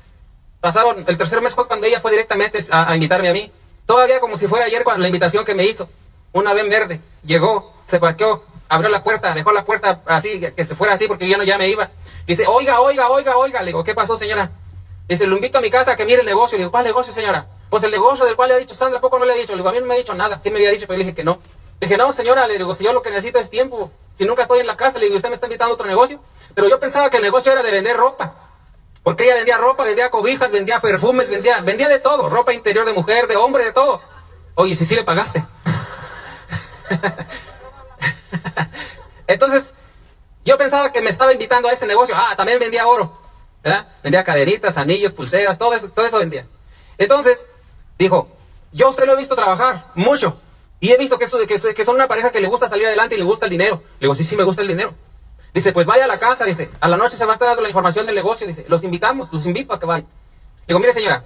[0.59, 3.51] pasaron, el tercer mes fue cuando ella fue directamente a, invitarme a mí.
[3.85, 5.89] Todavía como si fuera ayer cuando, la invitación que me hizo.
[6.33, 10.75] Una vez verde, llegó, se parqueó, abrió la puerta, dejó la puerta así, que se
[10.75, 11.89] fuera así porque yo no ya me iba.
[12.27, 13.61] Dice, oiga, oiga, oiga, oiga.
[13.61, 14.51] Le digo, ¿qué pasó, señora?
[15.07, 16.57] Dice, lo invito a mi casa a que mire el negocio.
[16.57, 17.47] Le digo, ¿cuál negocio, señora?
[17.69, 19.51] Pues el negocio del cual le ha dicho Sandra, poco no le ha dicho.
[19.53, 20.39] Le digo, a mí no me ha dicho nada.
[20.41, 21.39] Sí me había dicho, pero le dije que no.
[21.79, 23.91] Le dije, no, señora, le digo, si yo lo que necesito es tiempo.
[24.15, 26.19] Si nunca estoy en la casa, le digo, usted me está invitando a otro negocio.
[26.55, 28.35] Pero yo pensaba que el negocio era de vender ropa.
[29.03, 32.29] Porque ella vendía ropa, vendía cobijas, vendía perfumes, vendía, vendía de todo.
[32.29, 34.01] Ropa interior de mujer, de hombre, de todo.
[34.55, 35.45] Oye, si sí le pagaste.
[39.27, 39.75] Entonces,
[40.45, 42.15] yo pensaba que me estaba invitando a ese negocio.
[42.17, 43.27] Ah, también vendía oro.
[43.63, 43.87] ¿verdad?
[44.03, 46.47] Vendía cadenitas, anillos, pulseras, todo eso, todo eso vendía.
[46.97, 47.49] Entonces,
[47.97, 48.27] dijo,
[48.71, 50.39] yo usted lo he visto trabajar mucho.
[50.79, 53.15] Y he visto que, eso, que, que son una pareja que le gusta salir adelante
[53.15, 53.81] y le gusta el dinero.
[53.99, 54.93] Le digo, sí, sí, me gusta el dinero.
[55.53, 57.63] Dice, pues vaya a la casa, dice, a la noche se va a estar dando
[57.63, 60.07] la información del negocio, dice, los invitamos, los invito a que vayan.
[60.67, 61.23] Digo, mire señora,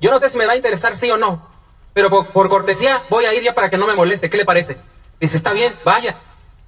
[0.00, 1.46] yo no sé si me va a interesar sí o no,
[1.92, 4.78] pero por, cortesía voy a ir ya para que no me moleste, ¿qué le parece?
[5.20, 6.16] Dice, está bien, vaya.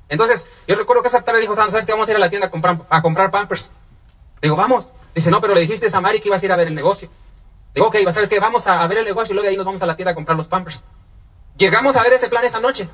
[0.08, 1.92] Entonces, yo recuerdo que esa tarde dijo, ¿sabes qué?
[1.92, 3.72] Vamos a ir a la tienda a comprar, a comprar pampers.
[4.42, 4.92] Digo, vamos.
[5.14, 7.08] Dice, no, pero le dijiste a Mari que ibas a ir a ver el negocio.
[7.76, 8.40] Digo, ok, ¿sabes qué?
[8.40, 10.34] Vamos a, ver el negocio y luego ahí nos vamos a la tienda a comprar
[10.34, 10.82] los pampers.
[11.58, 12.88] Llegamos a ver ese plan esa noche.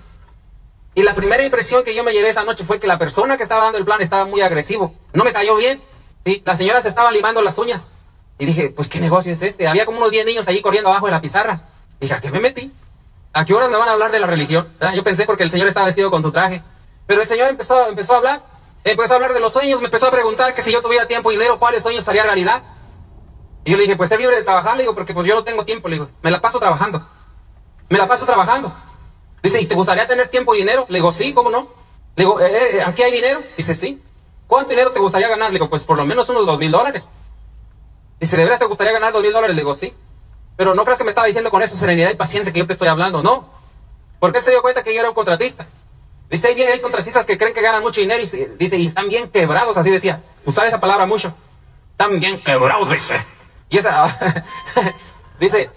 [0.96, 3.44] Y la primera impresión que yo me llevé esa noche fue que la persona que
[3.44, 4.92] estaba dando el plan estaba muy agresivo.
[5.12, 5.80] No me cayó bien.
[6.24, 6.42] ¿sí?
[6.44, 7.92] La señora se estaba limando las uñas.
[8.40, 9.68] Y dije, pues, ¿qué negocio es este?
[9.68, 11.68] Había como unos 10 niños allí corriendo abajo de la pizarra.
[12.00, 12.72] Dije, ¿a qué me metí?
[13.32, 14.68] ¿A qué horas me van a hablar de la religión?
[14.80, 14.96] ¿verdad?
[14.96, 16.60] Yo pensé porque el señor estaba vestido con su traje.
[17.06, 18.42] Pero el señor empezó, empezó a hablar.
[18.82, 19.80] Empezó a hablar de los sueños.
[19.80, 22.64] Me empezó a preguntar que si yo tuviera tiempo y dinero, ¿cuáles sueños haría realidad?
[23.64, 24.76] Y yo le dije, pues ser libre de trabajar.
[24.76, 25.88] Le digo, porque pues yo no tengo tiempo.
[25.88, 27.06] Le digo, me la paso trabajando.
[27.88, 28.74] Me la paso trabajando.
[29.42, 30.86] Dice, ¿y te gustaría tener tiempo y dinero?
[30.88, 31.68] Le digo, sí, ¿cómo no?
[32.16, 33.42] Le digo, eh, eh, ¿aquí hay dinero?
[33.56, 34.00] Dice, sí.
[34.46, 35.50] ¿Cuánto dinero te gustaría ganar?
[35.50, 37.08] Le digo, pues por lo menos unos dos mil dólares.
[38.20, 39.56] Dice, ¿de veras te gustaría ganar dos mil dólares?
[39.56, 39.94] Le digo, sí.
[40.56, 42.74] Pero no creas que me estaba diciendo con esa serenidad y paciencia que yo te
[42.74, 43.48] estoy hablando, no.
[44.20, 45.66] Porque él se dio cuenta que yo era un contratista.
[46.30, 48.26] Dice, ahí vienen hay contratistas que creen que ganan mucho dinero y
[48.58, 50.22] dice, y están bien quebrados, así decía.
[50.44, 51.34] Usar esa palabra mucho.
[51.90, 53.22] Están bien quebrados, dice.
[53.72, 54.04] Y esa,
[55.40, 55.70] dice,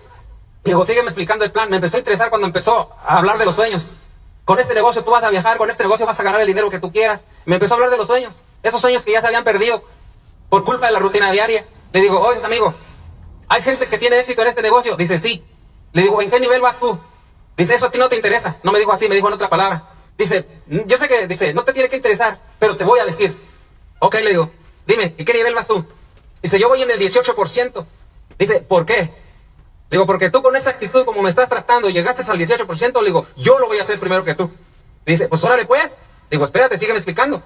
[0.65, 1.69] digo, sígueme explicando el plan.
[1.69, 3.93] Me empezó a interesar cuando empezó a hablar de los sueños.
[4.43, 6.69] Con este negocio tú vas a viajar, con este negocio vas a ganar el dinero
[6.69, 7.25] que tú quieras.
[7.45, 8.43] Me empezó a hablar de los sueños.
[8.61, 9.81] Esos sueños que ya se habían perdido
[10.49, 11.65] por culpa de la rutina diaria.
[11.93, 12.75] Le digo, oye, amigo,
[13.47, 14.97] ¿hay gente que tiene éxito en este negocio?
[14.97, 15.41] Dice, sí.
[15.93, 16.99] Le digo, ¿en qué nivel vas tú?
[17.55, 18.57] Dice, eso a ti no te interesa.
[18.61, 19.85] No me dijo así, me dijo en otra palabra.
[20.17, 23.05] Dice, "Mm, yo sé que, dice, no te tiene que interesar, pero te voy a
[23.05, 23.41] decir.
[23.99, 24.51] Ok, le digo,
[24.85, 25.85] dime, ¿en qué nivel vas tú?
[26.45, 27.85] Dice, yo voy en el 18%.
[28.37, 28.95] Dice, ¿por qué?
[29.01, 29.09] Le
[29.89, 33.25] digo, porque tú con esa actitud como me estás tratando llegaste al 18%, le digo,
[33.35, 34.51] yo lo voy a hacer primero que tú.
[35.07, 35.97] Dice, pues órale pues.
[36.29, 37.41] Le digo, espérate, sígueme explicando.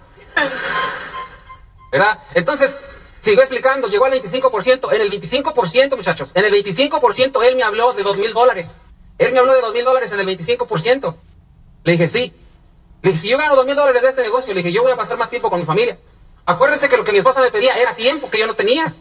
[1.94, 2.20] ¿Verdad?
[2.34, 2.78] Entonces,
[3.22, 4.94] siguió explicando, llegó al 25%.
[4.94, 8.82] En el 25%, muchachos, en el 25% él me habló de dos mil dólares.
[9.18, 11.16] Él me habló de dos mil dólares en el 25%.
[11.86, 12.34] Le dije, sí.
[13.02, 14.92] Le dije, si yo gano dos mil dólares de este negocio, le dije, yo voy
[14.92, 15.98] a pasar más tiempo con mi familia.
[16.50, 18.96] Acuérdense que lo que mi esposa me pedía era tiempo que yo no tenía.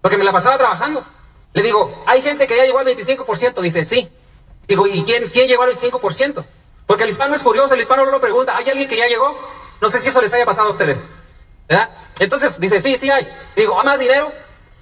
[0.00, 1.04] Porque me la pasaba trabajando.
[1.52, 3.60] Le digo, hay gente que ya llegó al 25%.
[3.60, 4.08] Dice, sí.
[4.66, 6.42] Digo, ¿y quién, quién llegó al 25%?
[6.86, 8.56] Porque el hispano es curioso, el hispano no lo pregunta.
[8.56, 9.38] ¿Hay alguien que ya llegó?
[9.78, 11.02] No sé si eso les haya pasado a ustedes.
[11.68, 11.90] ¿Verdad?
[12.18, 13.28] Entonces, dice, sí, sí hay.
[13.54, 14.32] Digo, ¿hay más dinero?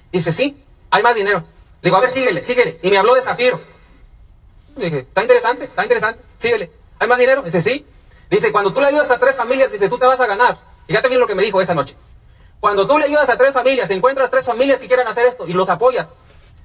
[0.09, 1.43] Dice, sí, hay más dinero.
[1.81, 2.79] Digo, a ver, síguele, síguele.
[2.81, 3.59] Y me habló de Zafiro.
[4.77, 6.71] Dije, está interesante, está interesante, síguele.
[6.97, 7.41] ¿Hay más dinero?
[7.41, 7.85] Dice, sí.
[8.29, 10.57] Dice, cuando tú le ayudas a tres familias, dice, tú te vas a ganar.
[10.87, 11.97] Fíjate bien lo que me dijo esa noche.
[12.65, 15.53] Cuando tú le ayudas a tres familias, encuentras tres familias que quieran hacer esto y
[15.53, 16.17] los apoyas,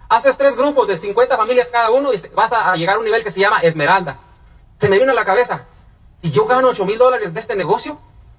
[0.09, 3.23] haces tres grupos de 50 familias cada uno y vas a llegar a un nivel
[3.23, 4.19] que se llama Esmeralda.
[4.79, 5.67] Se me vino a la cabeza,
[6.17, 7.99] si yo gano 8 mil dólares de este negocio,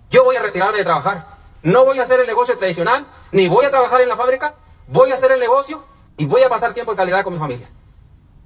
[0.09, 1.37] yo voy a retirarme de trabajar.
[1.61, 4.55] No voy a hacer el negocio tradicional, ni voy a trabajar en la fábrica,
[4.87, 5.83] voy a hacer el negocio
[6.17, 7.69] y voy a pasar tiempo de calidad con mi familia.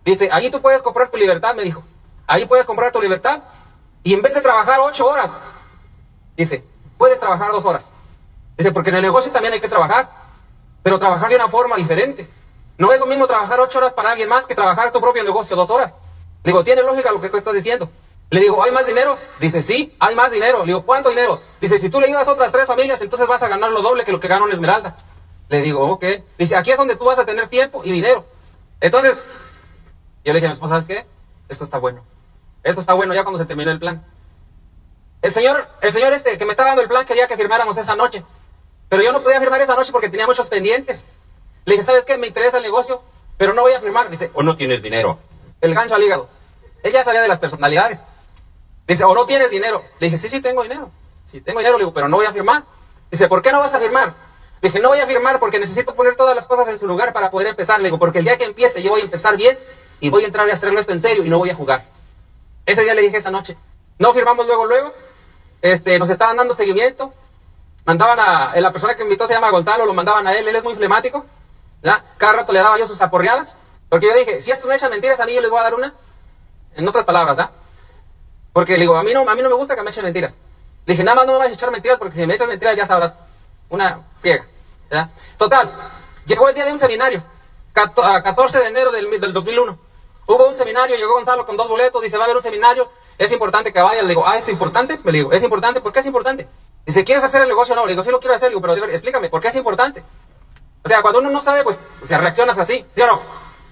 [0.03, 1.85] Dice, ahí tú puedes comprar tu libertad, me dijo.
[2.27, 3.43] Ahí puedes comprar tu libertad
[4.03, 5.31] y en vez de trabajar ocho horas,
[6.35, 6.65] dice,
[6.97, 7.94] puedes trabajar dos horas.
[8.57, 10.09] Dice, porque en el negocio también hay que trabajar,
[10.81, 12.29] pero trabajar de una forma diferente.
[12.77, 15.55] No es lo mismo trabajar ocho horas para alguien más que trabajar tu propio negocio
[15.55, 15.93] dos horas.
[16.43, 17.89] Le digo, tiene lógica lo que tú estás diciendo.
[18.29, 19.17] Le digo, ¿hay más dinero?
[19.39, 20.59] Dice, sí, hay más dinero.
[20.59, 21.41] Le digo, ¿cuánto dinero?
[21.61, 24.03] Dice, si tú le ayudas a otras tres familias, entonces vas a ganar lo doble
[24.03, 24.95] que lo que gana una Esmeralda.
[25.47, 26.03] Le digo, ok.
[26.37, 28.25] Dice, aquí es donde tú vas a tener tiempo y dinero.
[28.81, 29.23] Entonces,
[30.23, 31.05] yo le dije a mi esposa, ¿sabes qué?
[31.47, 32.03] Esto está bueno.
[32.63, 34.03] Esto está bueno ya cuando se terminó el plan.
[35.21, 37.95] El señor, el señor este que me estaba dando el plan quería que firmáramos esa
[37.95, 38.23] noche.
[38.89, 41.05] Pero yo no podía firmar esa noche porque tenía muchos pendientes.
[41.65, 42.17] Le dije, ¿sabes qué?
[42.17, 43.01] Me interesa el negocio,
[43.37, 44.09] pero no voy a firmar.
[44.09, 45.19] Dice, o no tienes dinero.
[45.61, 46.29] El gancho al hígado.
[46.83, 48.01] Ella sabía de las personalidades.
[48.87, 49.83] Dice, o no tienes dinero.
[49.99, 50.91] Le dije, sí, sí, tengo dinero.
[51.31, 52.63] Sí, tengo dinero, le digo, pero no voy a firmar.
[53.09, 54.13] Dice, ¿por qué no vas a firmar?
[54.61, 57.11] Le dije, no voy a firmar porque necesito poner todas las cosas en su lugar
[57.13, 57.79] para poder empezar.
[57.79, 59.57] Le digo, porque el día que empiece yo voy a empezar bien
[59.99, 61.85] y voy a entrar a hacerlo esto en serio y no voy a jugar.
[62.65, 63.57] Ese día le dije esa noche.
[63.97, 64.93] No firmamos luego, luego.
[65.61, 67.13] Este, nos estaban dando seguimiento.
[67.85, 70.63] Mandaban a, la persona que invitó se llama Gonzalo, lo mandaban a él, él es
[70.63, 71.25] muy flemático.
[71.83, 72.03] ¿ya?
[72.17, 73.55] Cada rato le daba yo sus aporreadas.
[73.89, 75.75] Porque yo dije, si esto me echan mentiras a mí, yo les voy a dar
[75.75, 75.93] una.
[76.75, 77.51] En otras palabras, ¿ah?
[78.51, 80.37] Porque le digo, a mí, no, a mí no me gusta que me echen mentiras.
[80.85, 82.75] Le dije, nada más no me vas a echar mentiras porque si me echas mentiras
[82.75, 83.19] ya sabrás.
[83.69, 84.45] Una friega.
[85.37, 85.71] Total,
[86.25, 87.23] llegó el día de un seminario,
[87.73, 89.77] 14 de enero del, del 2001.
[90.27, 93.31] Hubo un seminario, llegó Gonzalo con dos boletos, dice, va a haber un seminario, es
[93.31, 94.01] importante que vaya.
[94.01, 94.99] Le digo, ah, ¿es importante?
[95.03, 95.81] Me digo, ¿es importante?
[95.81, 96.47] ¿Por qué es importante?
[96.85, 97.85] Dice, ¿quieres hacer el negocio o no?
[97.85, 100.03] Le digo, sí lo quiero hacer, digo, pero explícame, ¿por qué es importante?
[100.83, 103.21] O sea, cuando uno no sabe, pues, se reaccionas así, ¿sí o no?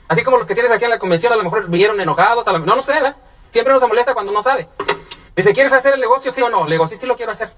[0.08, 2.52] Así como los que tienes aquí en la convención, a lo mejor vinieron enojados, a
[2.52, 2.60] lo...
[2.60, 3.16] no, no sé, ¿verdad?
[3.52, 4.68] Siempre nos molesta cuando no sabe.
[5.36, 6.66] Dice, ¿quieres hacer el negocio, sí o no?
[6.66, 7.50] Le digo, sí, sí lo quiero hacer.
[7.50, 7.56] Le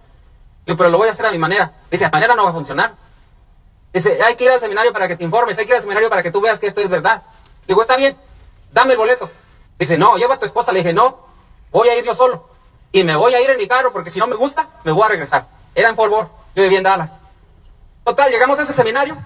[0.74, 1.72] digo, pero lo voy a hacer a mi manera.
[1.90, 2.94] Dice, a manera no va a funcionar.
[3.94, 6.10] Dice, hay que ir al seminario para que te informes, hay que ir al seminario
[6.10, 7.24] para que tú veas que esto es verdad.
[7.62, 8.18] Le digo, está bien,
[8.74, 9.30] dame el boleto.
[9.80, 10.74] Dice, no, lleva a tu esposa.
[10.74, 11.28] Le dije, no,
[11.72, 12.55] voy a ir yo solo.
[12.92, 15.04] Y me voy a ir en mi carro porque si no me gusta, me voy
[15.04, 15.48] a regresar.
[15.74, 17.18] Era en Fort yo vivía en Dallas.
[18.06, 19.18] Total, llegamos a ese seminario.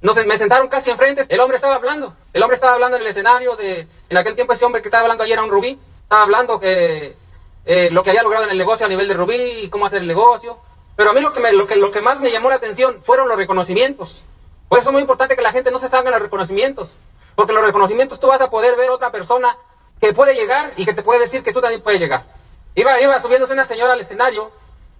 [0.00, 1.24] Nos, me sentaron casi enfrente.
[1.28, 2.16] El hombre estaba hablando.
[2.32, 3.86] El hombre estaba hablando en el escenario de...
[4.08, 5.78] En aquel tiempo ese hombre que estaba hablando ayer era un rubí.
[6.04, 7.16] Estaba hablando que
[7.64, 10.08] eh, lo que había logrado en el negocio a nivel de rubí cómo hacer el
[10.08, 10.58] negocio.
[10.96, 13.02] Pero a mí lo que, me, lo, que, lo que más me llamó la atención
[13.04, 14.24] fueron los reconocimientos.
[14.68, 16.96] Por eso es muy importante que la gente no se salga en los reconocimientos.
[17.34, 19.56] Porque los reconocimientos tú vas a poder ver otra persona
[20.00, 22.24] que puede llegar y que te puede decir que tú también puedes llegar.
[22.74, 24.50] Iba, iba subiéndose una señora al escenario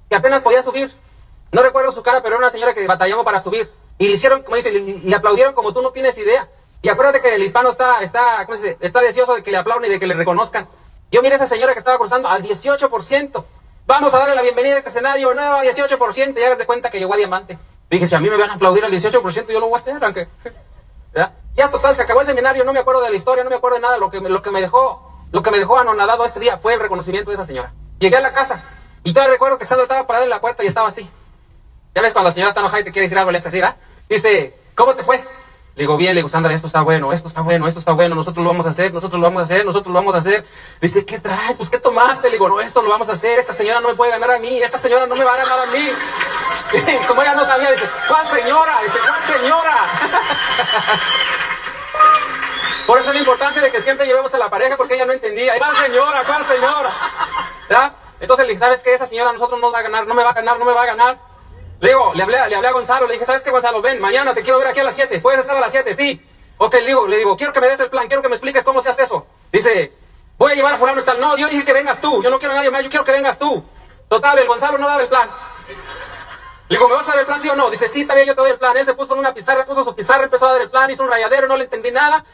[0.09, 0.93] que apenas podía subir.
[1.53, 3.71] No recuerdo su cara, pero era una señora que batallaba para subir.
[3.99, 6.49] Y le hicieron, como dice, le, aplaudieron como tú no tienes idea.
[6.81, 8.59] Y acuérdate que el hispano está, está, ¿cómo?
[8.81, 10.69] Está deseoso de que le aplaudan y de que le reconozcan.
[11.11, 13.45] Yo miré a esa señora que estaba cruzando al 18%.
[13.87, 16.99] Vamos a darle la bienvenida a este escenario nuevo, 18%, y hagas de cuenta que
[16.99, 17.59] llegó a diamante.
[17.91, 20.03] Dije, si a mí me van a aplaudir al 18%, yo lo voy a hacer,
[20.03, 20.29] aunque...
[21.15, 21.35] ¿Ya?
[21.55, 23.77] ya total, se acabó el seminario, no me acuerdo de la historia, no me acuerdo
[23.77, 23.99] de nada.
[23.99, 26.81] Lo que, lo que me dejó, lo que me dejó anonadado ese día fue el
[26.81, 27.73] reconocimiento de esa señora.
[27.99, 28.63] Llegué a la casa,
[29.05, 31.09] y todavía recuerdo que Sandra estaba parada en la puerta y estaba así.
[31.95, 33.77] Ya ves cuando la señora está enojada te quiere decir algo, le es así, ¿verdad?
[34.09, 35.19] Dice, ¿cómo te fue?
[35.75, 38.15] Le digo, bien, le digo, Sandra, esto está bueno, esto está bueno, esto está bueno,
[38.15, 40.45] nosotros lo vamos a hacer, nosotros lo vamos a hacer, nosotros lo vamos a hacer.
[40.81, 41.57] Dice, ¿qué traes?
[41.57, 42.29] Pues, ¿qué tomaste?
[42.29, 44.39] Le digo, no, esto lo vamos a hacer, esta señora no me puede ganar a
[44.39, 45.89] mí, esta señora no me va a ganar a mí.
[46.73, 48.81] Y como ella no sabía, dice, ¿cuál señora?
[48.83, 49.77] Dice, ¿cuál señora?
[52.87, 55.57] Por eso la importancia de que siempre llevemos a la pareja, porque ella no entendía,
[55.59, 56.25] ¿cuál señora?
[56.25, 56.91] ¿Cuál señora?
[58.21, 58.95] Entonces le dije, ¿sabes qué?
[58.95, 60.73] Esa señora a nosotros no va a ganar, no me va a ganar, no me
[60.73, 61.19] va a ganar.
[61.81, 63.83] Le digo, le hablé, le hablé a Gonzalo, le dije, ¿sabes qué, Gonzalo?
[63.83, 65.21] Ven, mañana te quiero ver aquí a las 7.
[65.21, 65.95] ¿Puedes estar a las 7?
[65.95, 66.25] Sí.
[66.59, 68.65] Ok, le digo, le digo, quiero que me des el plan, quiero que me expliques
[68.65, 69.27] cómo se hace eso.
[69.51, 69.93] Dice,
[70.39, 71.21] voy a llevar a fulano y tal.
[71.21, 73.11] No, yo dije que vengas tú, yo no quiero a nadie más, yo quiero que
[73.11, 73.65] vengas tú.
[74.09, 75.29] Total, el Gonzalo no daba el plan.
[76.69, 77.69] Le digo, ¿me vas a dar el plan sí o no?
[77.69, 78.77] Dice, sí, bien, yo te doy el plan.
[78.77, 81.03] Él se puso en una pizarra, puso su pizarra, empezó a dar el plan, hizo
[81.03, 82.25] un rayadero, no le entendí nada.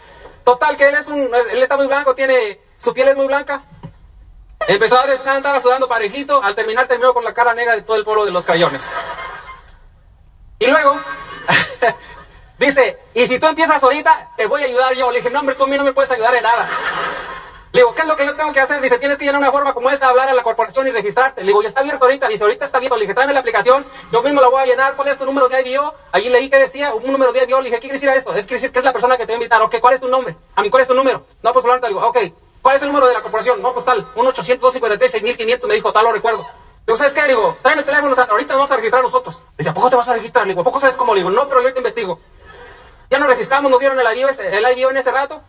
[0.48, 3.64] Total, que él es un, él está muy blanco, tiene, su piel es muy blanca.
[4.66, 8.05] Empezó a dar sudando parejito, al terminar terminó con la cara negra de todo el
[8.05, 8.80] pueblo de los crayones.
[10.59, 10.99] Y luego,
[12.59, 15.11] dice, y si tú empiezas ahorita, te voy a ayudar yo.
[15.11, 16.66] Le dije, no, hombre, tú a mí no me puedes ayudar en nada.
[17.71, 18.81] Le digo, ¿qué es lo que yo tengo que hacer?
[18.81, 21.43] Dice, tienes que llenar una forma como esta, hablar a la corporación y registrarte.
[21.43, 22.27] Le digo, ya está abierto ahorita.
[22.29, 22.97] Dice, ahorita está abierto.
[22.97, 24.97] Le dije, tráeme la aplicación, yo mismo la voy a llenar.
[24.97, 25.95] ¿Cuál es tu número de IBO?
[26.12, 27.61] Allí leí que decía un número de IBO.
[27.61, 28.33] Le dije, ¿qué quiere decir esto?
[28.35, 29.61] Es que es la persona que te va a invitar.
[29.61, 30.35] Ok, ¿cuál es tu nombre?
[30.55, 31.27] A mí, ¿cuál es tu número?
[31.43, 32.19] No, pues hablar, digo, ok,
[32.62, 33.61] ¿cuál es el número de la corporación?
[33.61, 36.47] No, pues tal, un 800 253 6500 me dijo, tal, lo recuerdo.
[36.87, 37.21] Digo, ¿sabes qué?
[37.21, 39.45] Le digo, tráeme el teléfono, ahorita vamos a registrar nosotros.
[39.59, 40.47] Dice, ¿a poco te vas a registrar?
[40.47, 41.14] Le digo, ¿a poco sabes cómo?
[41.14, 42.19] Le digo, no, pero yo te investigo.
[43.11, 45.43] Ya nos registramos, nos dieron el ID, el ID en ese rato.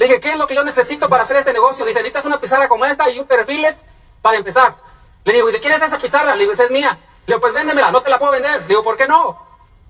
[0.00, 1.84] Le dije, ¿qué es lo que yo necesito para hacer este negocio?
[1.84, 3.84] Dice, necesitas una pizarra como esta y un perfiles
[4.22, 4.74] para empezar.
[5.24, 6.34] Le digo, ¿y de quién es esa pizarra?
[6.36, 6.98] Le digo, esa es mía.
[7.26, 8.62] Le digo, pues véndemela, no te la puedo vender.
[8.62, 9.38] Le digo, ¿por qué no?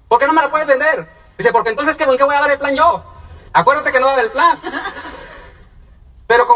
[0.08, 1.08] ¿Por qué no me la puedes vender?
[1.38, 3.04] Dice, porque entonces, ¿qué, ¿en qué voy a dar el plan yo?
[3.52, 4.60] Acuérdate que no dar el plan.
[6.26, 6.48] Pero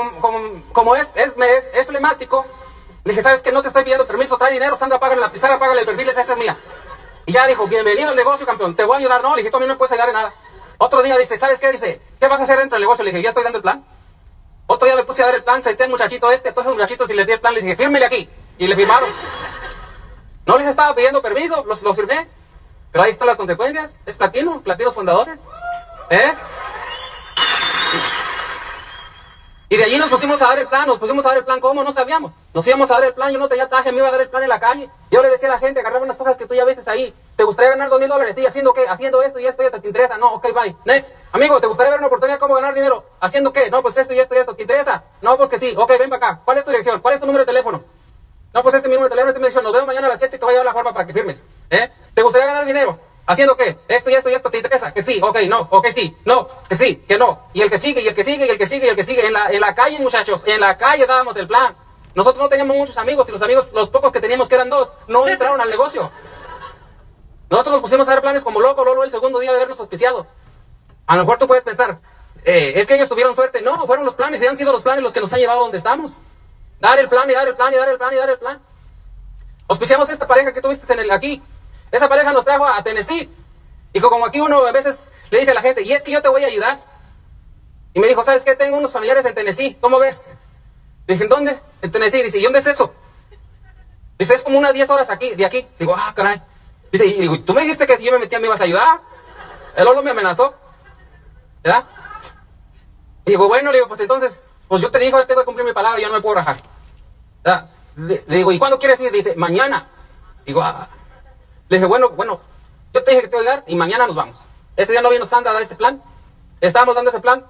[0.72, 2.44] como, es, es, es, es emblemático,
[3.04, 3.52] le dije, ¿sabes qué?
[3.52, 6.22] No te estoy pidiendo permiso, trae dinero, Sandra, págale la pizarra, págale el perfil, esa
[6.22, 6.58] es mía.
[7.24, 9.22] Y ya dijo, bienvenido al negocio, campeón, te voy a ayudar.
[9.22, 10.34] No, le dije, tú a no me puedes ayudar en nada.
[10.84, 11.72] Otro día dice, ¿sabes qué?
[11.72, 13.02] Dice, ¿qué vas a hacer dentro del negocio?
[13.04, 13.82] Le dije, ya estoy dando el plan.
[14.66, 17.08] Otro día me puse a dar el plan, senté el muchachito este, todos esos muchachitos
[17.08, 18.28] y les di el plan, les dije, fírmele aquí.
[18.58, 19.08] Y le firmaron.
[20.44, 22.28] No les estaba pidiendo permiso, los, los firmé.
[22.92, 23.96] Pero ahí están las consecuencias.
[24.04, 25.40] Es platino, platinos fundadores.
[26.10, 26.34] ¿Eh?
[29.74, 31.58] Y de allí nos pusimos a dar el plan, nos pusimos a dar el plan,
[31.58, 31.82] ¿cómo?
[31.82, 32.30] No sabíamos.
[32.52, 34.28] Nos íbamos a dar el plan, yo no tenía traje, me iba a dar el
[34.28, 34.88] plan en la calle.
[35.10, 37.12] Yo le decía a la gente, agarraba unas hojas que tú ya ves ahí.
[37.34, 38.36] ¿Te gustaría ganar dos mil dólares?
[38.36, 38.86] Sí, ¿haciendo qué?
[38.86, 40.16] Haciendo esto y esto y esto, ¿te interesa?
[40.16, 40.76] No, ok, bye.
[40.84, 41.16] Next.
[41.32, 43.04] Amigo, ¿te gustaría ver una oportunidad cómo ganar dinero?
[43.18, 43.68] ¿Haciendo qué?
[43.68, 45.02] No, pues esto y esto y esto, ¿te interesa?
[45.20, 45.74] No, pues que sí.
[45.76, 46.40] Ok, ven para acá.
[46.44, 47.00] ¿Cuál es tu dirección?
[47.00, 47.82] ¿Cuál es tu número de teléfono?
[48.52, 49.64] No, pues este mismo de teléfono, esta dirección.
[49.64, 51.12] Nos vemos mañana a las 7 y te voy a llevar la forma para que
[51.12, 51.42] firmes.
[51.68, 51.90] ¿Eh?
[52.14, 53.00] ¿Te gustaría ganar dinero?
[53.26, 53.78] ¿Haciendo qué?
[53.88, 54.92] Esto y esto y esto, ¿te interesa?
[54.92, 57.48] Que sí, ok, no, ok, sí, no, que sí, que no.
[57.54, 59.04] Y el que sigue, y el que sigue, y el que sigue, y el que
[59.04, 59.26] sigue.
[59.26, 61.74] En la, en la calle, muchachos, en la calle dábamos el plan.
[62.14, 64.92] Nosotros no teníamos muchos amigos y los amigos, los pocos que teníamos, que eran dos,
[65.08, 66.10] no entraron al negocio.
[67.50, 70.26] Nosotros nos pusimos a dar planes como loco, Lolo, el segundo día de habernos auspiciado.
[71.06, 72.00] A lo mejor tú puedes pensar,
[72.44, 73.62] eh, es que ellos tuvieron suerte.
[73.62, 75.62] No, fueron los planes y han sido los planes los que nos han llevado a
[75.62, 76.18] donde estamos.
[76.80, 78.60] Dar el plan y dar el plan y dar el plan y dar el plan.
[79.68, 81.42] Auspiciamos esta pareja que tuviste en el, aquí.
[81.94, 83.30] Esa pareja nos trajo a Tennessee.
[83.92, 84.98] Y como aquí uno a veces
[85.30, 86.80] le dice a la gente, y es que yo te voy a ayudar.
[87.92, 88.56] Y me dijo, ¿sabes qué?
[88.56, 90.26] Tengo unos familiares en Tennessee, ¿cómo ves?
[91.06, 91.60] dije, ¿en dónde?
[91.82, 92.24] En Tennessee.
[92.24, 92.92] Dice, ¿y dónde es eso?
[94.18, 95.68] Dice, es como unas 10 horas aquí, de aquí.
[95.78, 96.42] Digo, ah, caray.
[96.90, 99.00] Dice, y digo, tú me dijiste que si yo me metía me ibas a ayudar.
[99.76, 100.52] El Lolo me amenazó.
[101.62, 101.84] ¿Verdad?
[103.24, 105.72] Y digo, bueno, le digo, pues entonces, pues yo te digo, tengo que cumplir mi
[105.72, 106.56] palabra, yo no me puedo rajar.
[107.94, 109.12] Le, le digo, ¿y cuándo quieres ir?
[109.12, 109.86] Dice, mañana.
[110.44, 110.88] Digo, ah.
[111.74, 112.40] Le dije, bueno, bueno,
[112.92, 114.46] yo te dije que te voy a dar y mañana nos vamos.
[114.76, 116.00] Ese día no vino Sandra a dar ese plan.
[116.60, 117.44] Estábamos dando ese plan.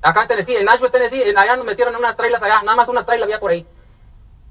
[0.00, 2.74] Acá en Tennessee, en Nashville, Tennessee, en allá nos metieron en unas trailas allá, nada
[2.74, 3.66] más una traila había por ahí.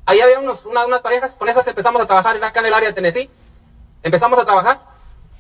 [0.06, 2.94] Ahí había unos, unas parejas, con esas empezamos a trabajar acá en el área de
[2.94, 3.32] Tennessee.
[4.04, 4.80] Empezamos a trabajar.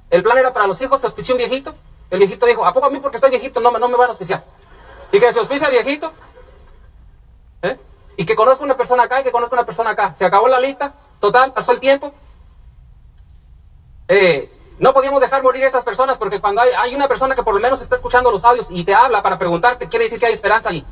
[0.09, 1.75] El plan era para los hijos, se auspició un viejito.
[2.09, 4.43] El viejito dijo, ¿a a mí porque estoy viejito no, no me van a auspiciar?
[5.11, 6.11] Y que se auspicia el viejito.
[7.61, 7.77] ¿eh?
[8.17, 10.15] Y que conozco una persona acá y que conozco una persona acá.
[10.17, 12.11] Se acabó la lista, total, pasó el tiempo.
[14.07, 17.53] Eh, no podíamos dejar morir a esas personas porque cuando hay, una persona que por
[17.53, 20.33] lo menos está escuchando los audios y te habla para preguntarte, quiere decir que hay
[20.33, 20.85] esperanza ahí.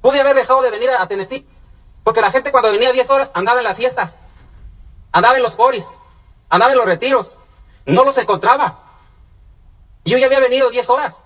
[0.00, 1.46] Pude haber dejado de venir a, Tennessee
[2.02, 4.18] porque la gente cuando venía 10 horas andaba en las fiestas,
[5.12, 5.98] andaba en los foris,
[6.48, 7.38] andaba en los retiros,
[7.86, 8.80] no los encontraba.
[10.04, 11.24] Yo ya había venido 10 horas.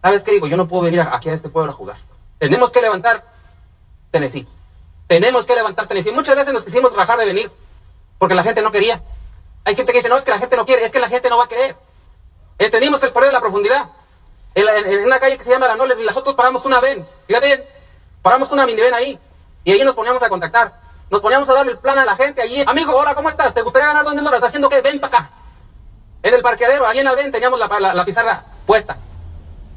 [0.00, 0.46] ¿Sabes qué digo?
[0.46, 1.98] Yo no puedo venir aquí a este pueblo a jugar.
[2.38, 3.24] Tenemos que levantar
[4.12, 4.46] Tennessee.
[5.08, 6.12] Tenemos que levantar Tennessee.
[6.12, 7.50] Muchas veces nos quisimos rajar de venir
[8.18, 9.02] porque la gente no quería.
[9.64, 11.28] Hay gente que dice, no, es que la gente no quiere, es que la gente
[11.28, 11.76] no va a querer.
[12.58, 13.90] Entendimos el poder de la profundidad.
[14.54, 17.06] En, la, en, en una calle que se llama La Noles, nosotros paramos una ven,
[17.26, 17.64] fíjate bien,
[18.22, 19.18] paramos una miniven ahí,
[19.62, 20.72] y ahí nos poníamos a contactar.
[21.10, 22.62] Nos poníamos a darle el plan a la gente allí.
[22.66, 23.54] Amigo, hola, ¿cómo estás?
[23.54, 24.44] ¿Te gustaría ganar dónde dólares?
[24.44, 24.80] ¿Haciendo qué?
[24.82, 25.30] Ven para acá.
[26.22, 28.98] En el parqueadero, ahí en la ven, teníamos la, la, la pizarra puesta.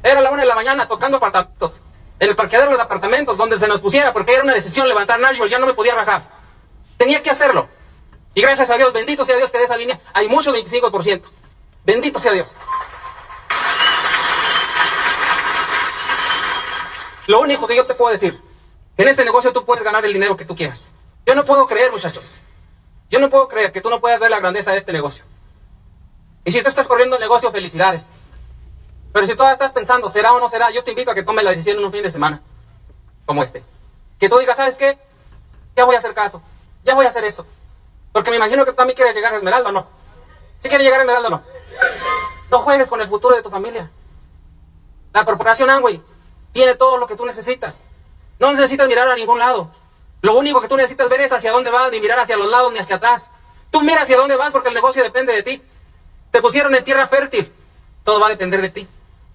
[0.02, 1.80] Era la una de la mañana tocando apartamentos.
[2.18, 5.20] En el parqueadero de los apartamentos, donde se nos pusiera, porque era una decisión levantar
[5.20, 6.24] Nashville, ya no me podía rajar.
[6.98, 7.68] Tenía que hacerlo.
[8.34, 11.22] Y gracias a Dios, bendito sea Dios que de esa línea hay mucho 25%.
[11.84, 12.56] Bendito sea Dios.
[17.26, 18.40] Lo único que yo te puedo decir,
[18.96, 20.94] en este negocio tú puedes ganar el dinero que tú quieras.
[21.26, 22.38] Yo no puedo creer, muchachos.
[23.10, 25.24] Yo no puedo creer que tú no puedas ver la grandeza de este negocio.
[26.44, 28.08] Y si tú estás corriendo el negocio, felicidades.
[29.12, 30.70] Pero si tú estás pensando, ¿será o no será?
[30.70, 32.42] Yo te invito a que tomes la decisión en un fin de semana,
[33.26, 33.62] como este.
[34.18, 34.98] Que tú digas, ¿sabes qué?
[35.76, 36.42] Ya voy a hacer caso.
[36.84, 37.46] Ya voy a hacer eso.
[38.12, 39.86] Porque me imagino que tú también quieres llegar a Esmeralda, ¿o no?
[40.58, 41.42] ¿Sí quieres llegar a Esmeralda no?
[42.50, 43.90] No juegues con el futuro de tu familia.
[45.12, 46.02] La corporación Amway
[46.52, 47.84] tiene todo lo que tú necesitas.
[48.38, 49.70] No necesitas mirar a ningún lado.
[50.20, 52.72] Lo único que tú necesitas ver es hacia dónde vas, ni mirar hacia los lados
[52.72, 53.30] ni hacia atrás.
[53.70, 55.62] Tú mira hacia dónde vas porque el negocio depende de ti.
[56.30, 57.52] Te pusieron en tierra fértil.
[58.04, 58.88] Todo va a depender de ti.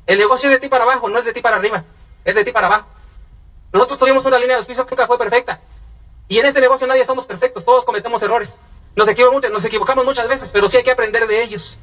[0.05, 1.83] El negocio es de ti para abajo, no es de ti para arriba.
[2.23, 2.87] Es de ti para abajo.
[3.73, 5.59] Nosotros tuvimos una línea de auspicio que nunca fue perfecta.
[6.27, 8.61] Y en este negocio nadie somos perfectos, todos cometemos errores.
[8.95, 11.79] Nos equivocamos, nos equivocamos muchas veces, pero sí hay que aprender de ellos.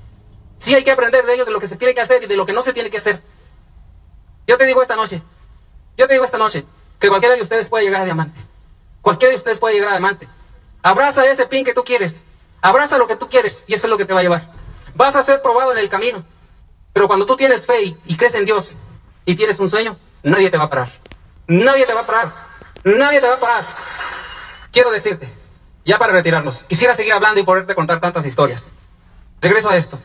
[0.59, 2.36] Sí hay que aprender de ellos de lo que se tiene que hacer y de
[2.36, 3.22] lo que no se tiene que hacer.
[4.47, 5.22] Yo te digo esta noche,
[5.97, 6.64] yo te digo esta noche,
[6.99, 8.40] que cualquiera de ustedes puede llegar a diamante.
[9.01, 10.28] Cualquiera de ustedes puede llegar a diamante.
[10.82, 12.22] Abraza ese pin que tú quieres.
[12.61, 14.51] Abraza lo que tú quieres y eso es lo que te va a llevar.
[14.95, 16.24] Vas a ser probado en el camino.
[16.92, 18.76] Pero cuando tú tienes fe y, y crees en Dios
[19.24, 20.90] y tienes un sueño, nadie te va a parar.
[21.47, 22.32] Nadie te va a parar.
[22.84, 23.66] Nadie te va a parar.
[24.75, 25.33] Quiero decirte,
[25.85, 28.72] ya para retirarnos, quisiera seguir hablando y poderte contar tantas historias.
[29.41, 30.01] Regreso a esto.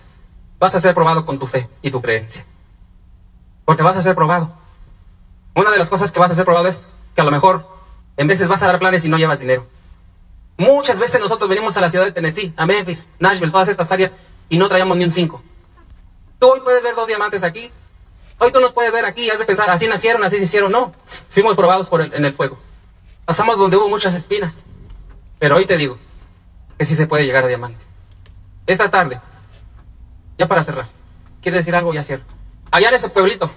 [0.60, 2.46] Vas a ser probado con tu fe y tu creencia.
[3.66, 4.54] Porque vas a ser probado.
[5.56, 7.66] Una de las cosas que vas a ser probado es que a lo mejor
[8.16, 9.66] en veces vas a dar planes y no llevas dinero.
[10.56, 14.16] Muchas veces nosotros venimos a la ciudad de Tennessee, a Memphis, Nashville, todas estas áreas
[14.50, 15.42] y no traíamos ni un cinco.
[16.38, 17.72] Tú hoy puedes ver dos diamantes aquí.
[18.38, 20.72] Hoy tú nos puedes ver aquí y has de pensar, así nacieron, así se hicieron.
[20.72, 20.92] No,
[21.32, 22.69] fuimos probados en el fuego.
[23.30, 24.56] Pasamos donde hubo muchas espinas.
[25.38, 26.00] Pero hoy te digo
[26.80, 27.78] que sí se puede llegar a diamante.
[28.66, 29.22] Esta tarde,
[30.40, 30.88] ya para cerrar,
[31.40, 32.24] quiere decir algo, ya cierro.
[32.72, 33.52] Allá en ese pueblito,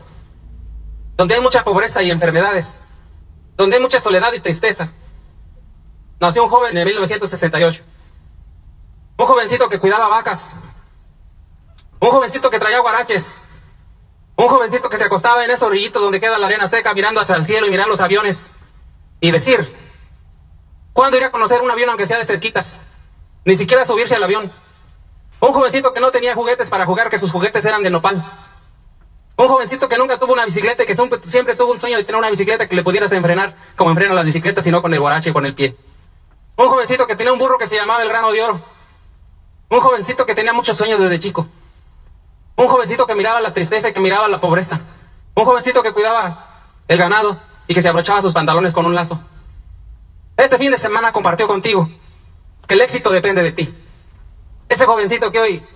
[1.16, 2.82] donde hay mucha pobreza y enfermedades,
[3.56, 4.90] donde hay mucha soledad y tristeza,
[6.20, 7.82] nació un joven en 1968.
[9.16, 10.52] Un jovencito que cuidaba vacas.
[11.98, 13.40] Un jovencito que traía guaraches.
[14.36, 17.36] Un jovencito que se acostaba en ese orillito donde queda la arena seca mirando hacia
[17.36, 18.52] el cielo y mirar los aviones.
[19.22, 19.72] Y decir,
[20.92, 22.80] ¿cuándo iré a conocer un avión aunque sea de cerquitas?
[23.44, 24.52] Ni siquiera subirse al avión.
[25.38, 28.48] Un jovencito que no tenía juguetes para jugar, que sus juguetes eran de nopal.
[29.36, 32.18] Un jovencito que nunca tuvo una bicicleta y que siempre, tuvo un sueño de tener
[32.18, 35.32] una bicicleta que le pudieras enfrenar como enfrenan las bicicletas, sino con el guarache y
[35.32, 35.76] con el pie.
[36.56, 38.60] Un jovencito que tenía un burro que se llamaba el grano de oro.
[39.68, 41.46] Un jovencito que tenía muchos sueños desde chico.
[42.56, 44.80] Un jovencito que miraba la tristeza y que miraba la pobreza.
[45.36, 49.20] Un jovencito que cuidaba el ganado y que se abrochaba sus pantalones con un lazo.
[50.36, 51.88] Este fin de semana compartió contigo
[52.66, 53.74] que el éxito depende de ti.
[54.68, 55.66] Ese jovencito que hoy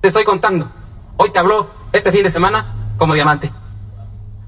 [0.00, 0.70] te estoy contando,
[1.16, 3.52] hoy te habló este fin de semana como diamante.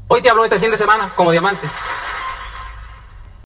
[0.09, 1.69] Hoy te habló este fin de semana como diamante.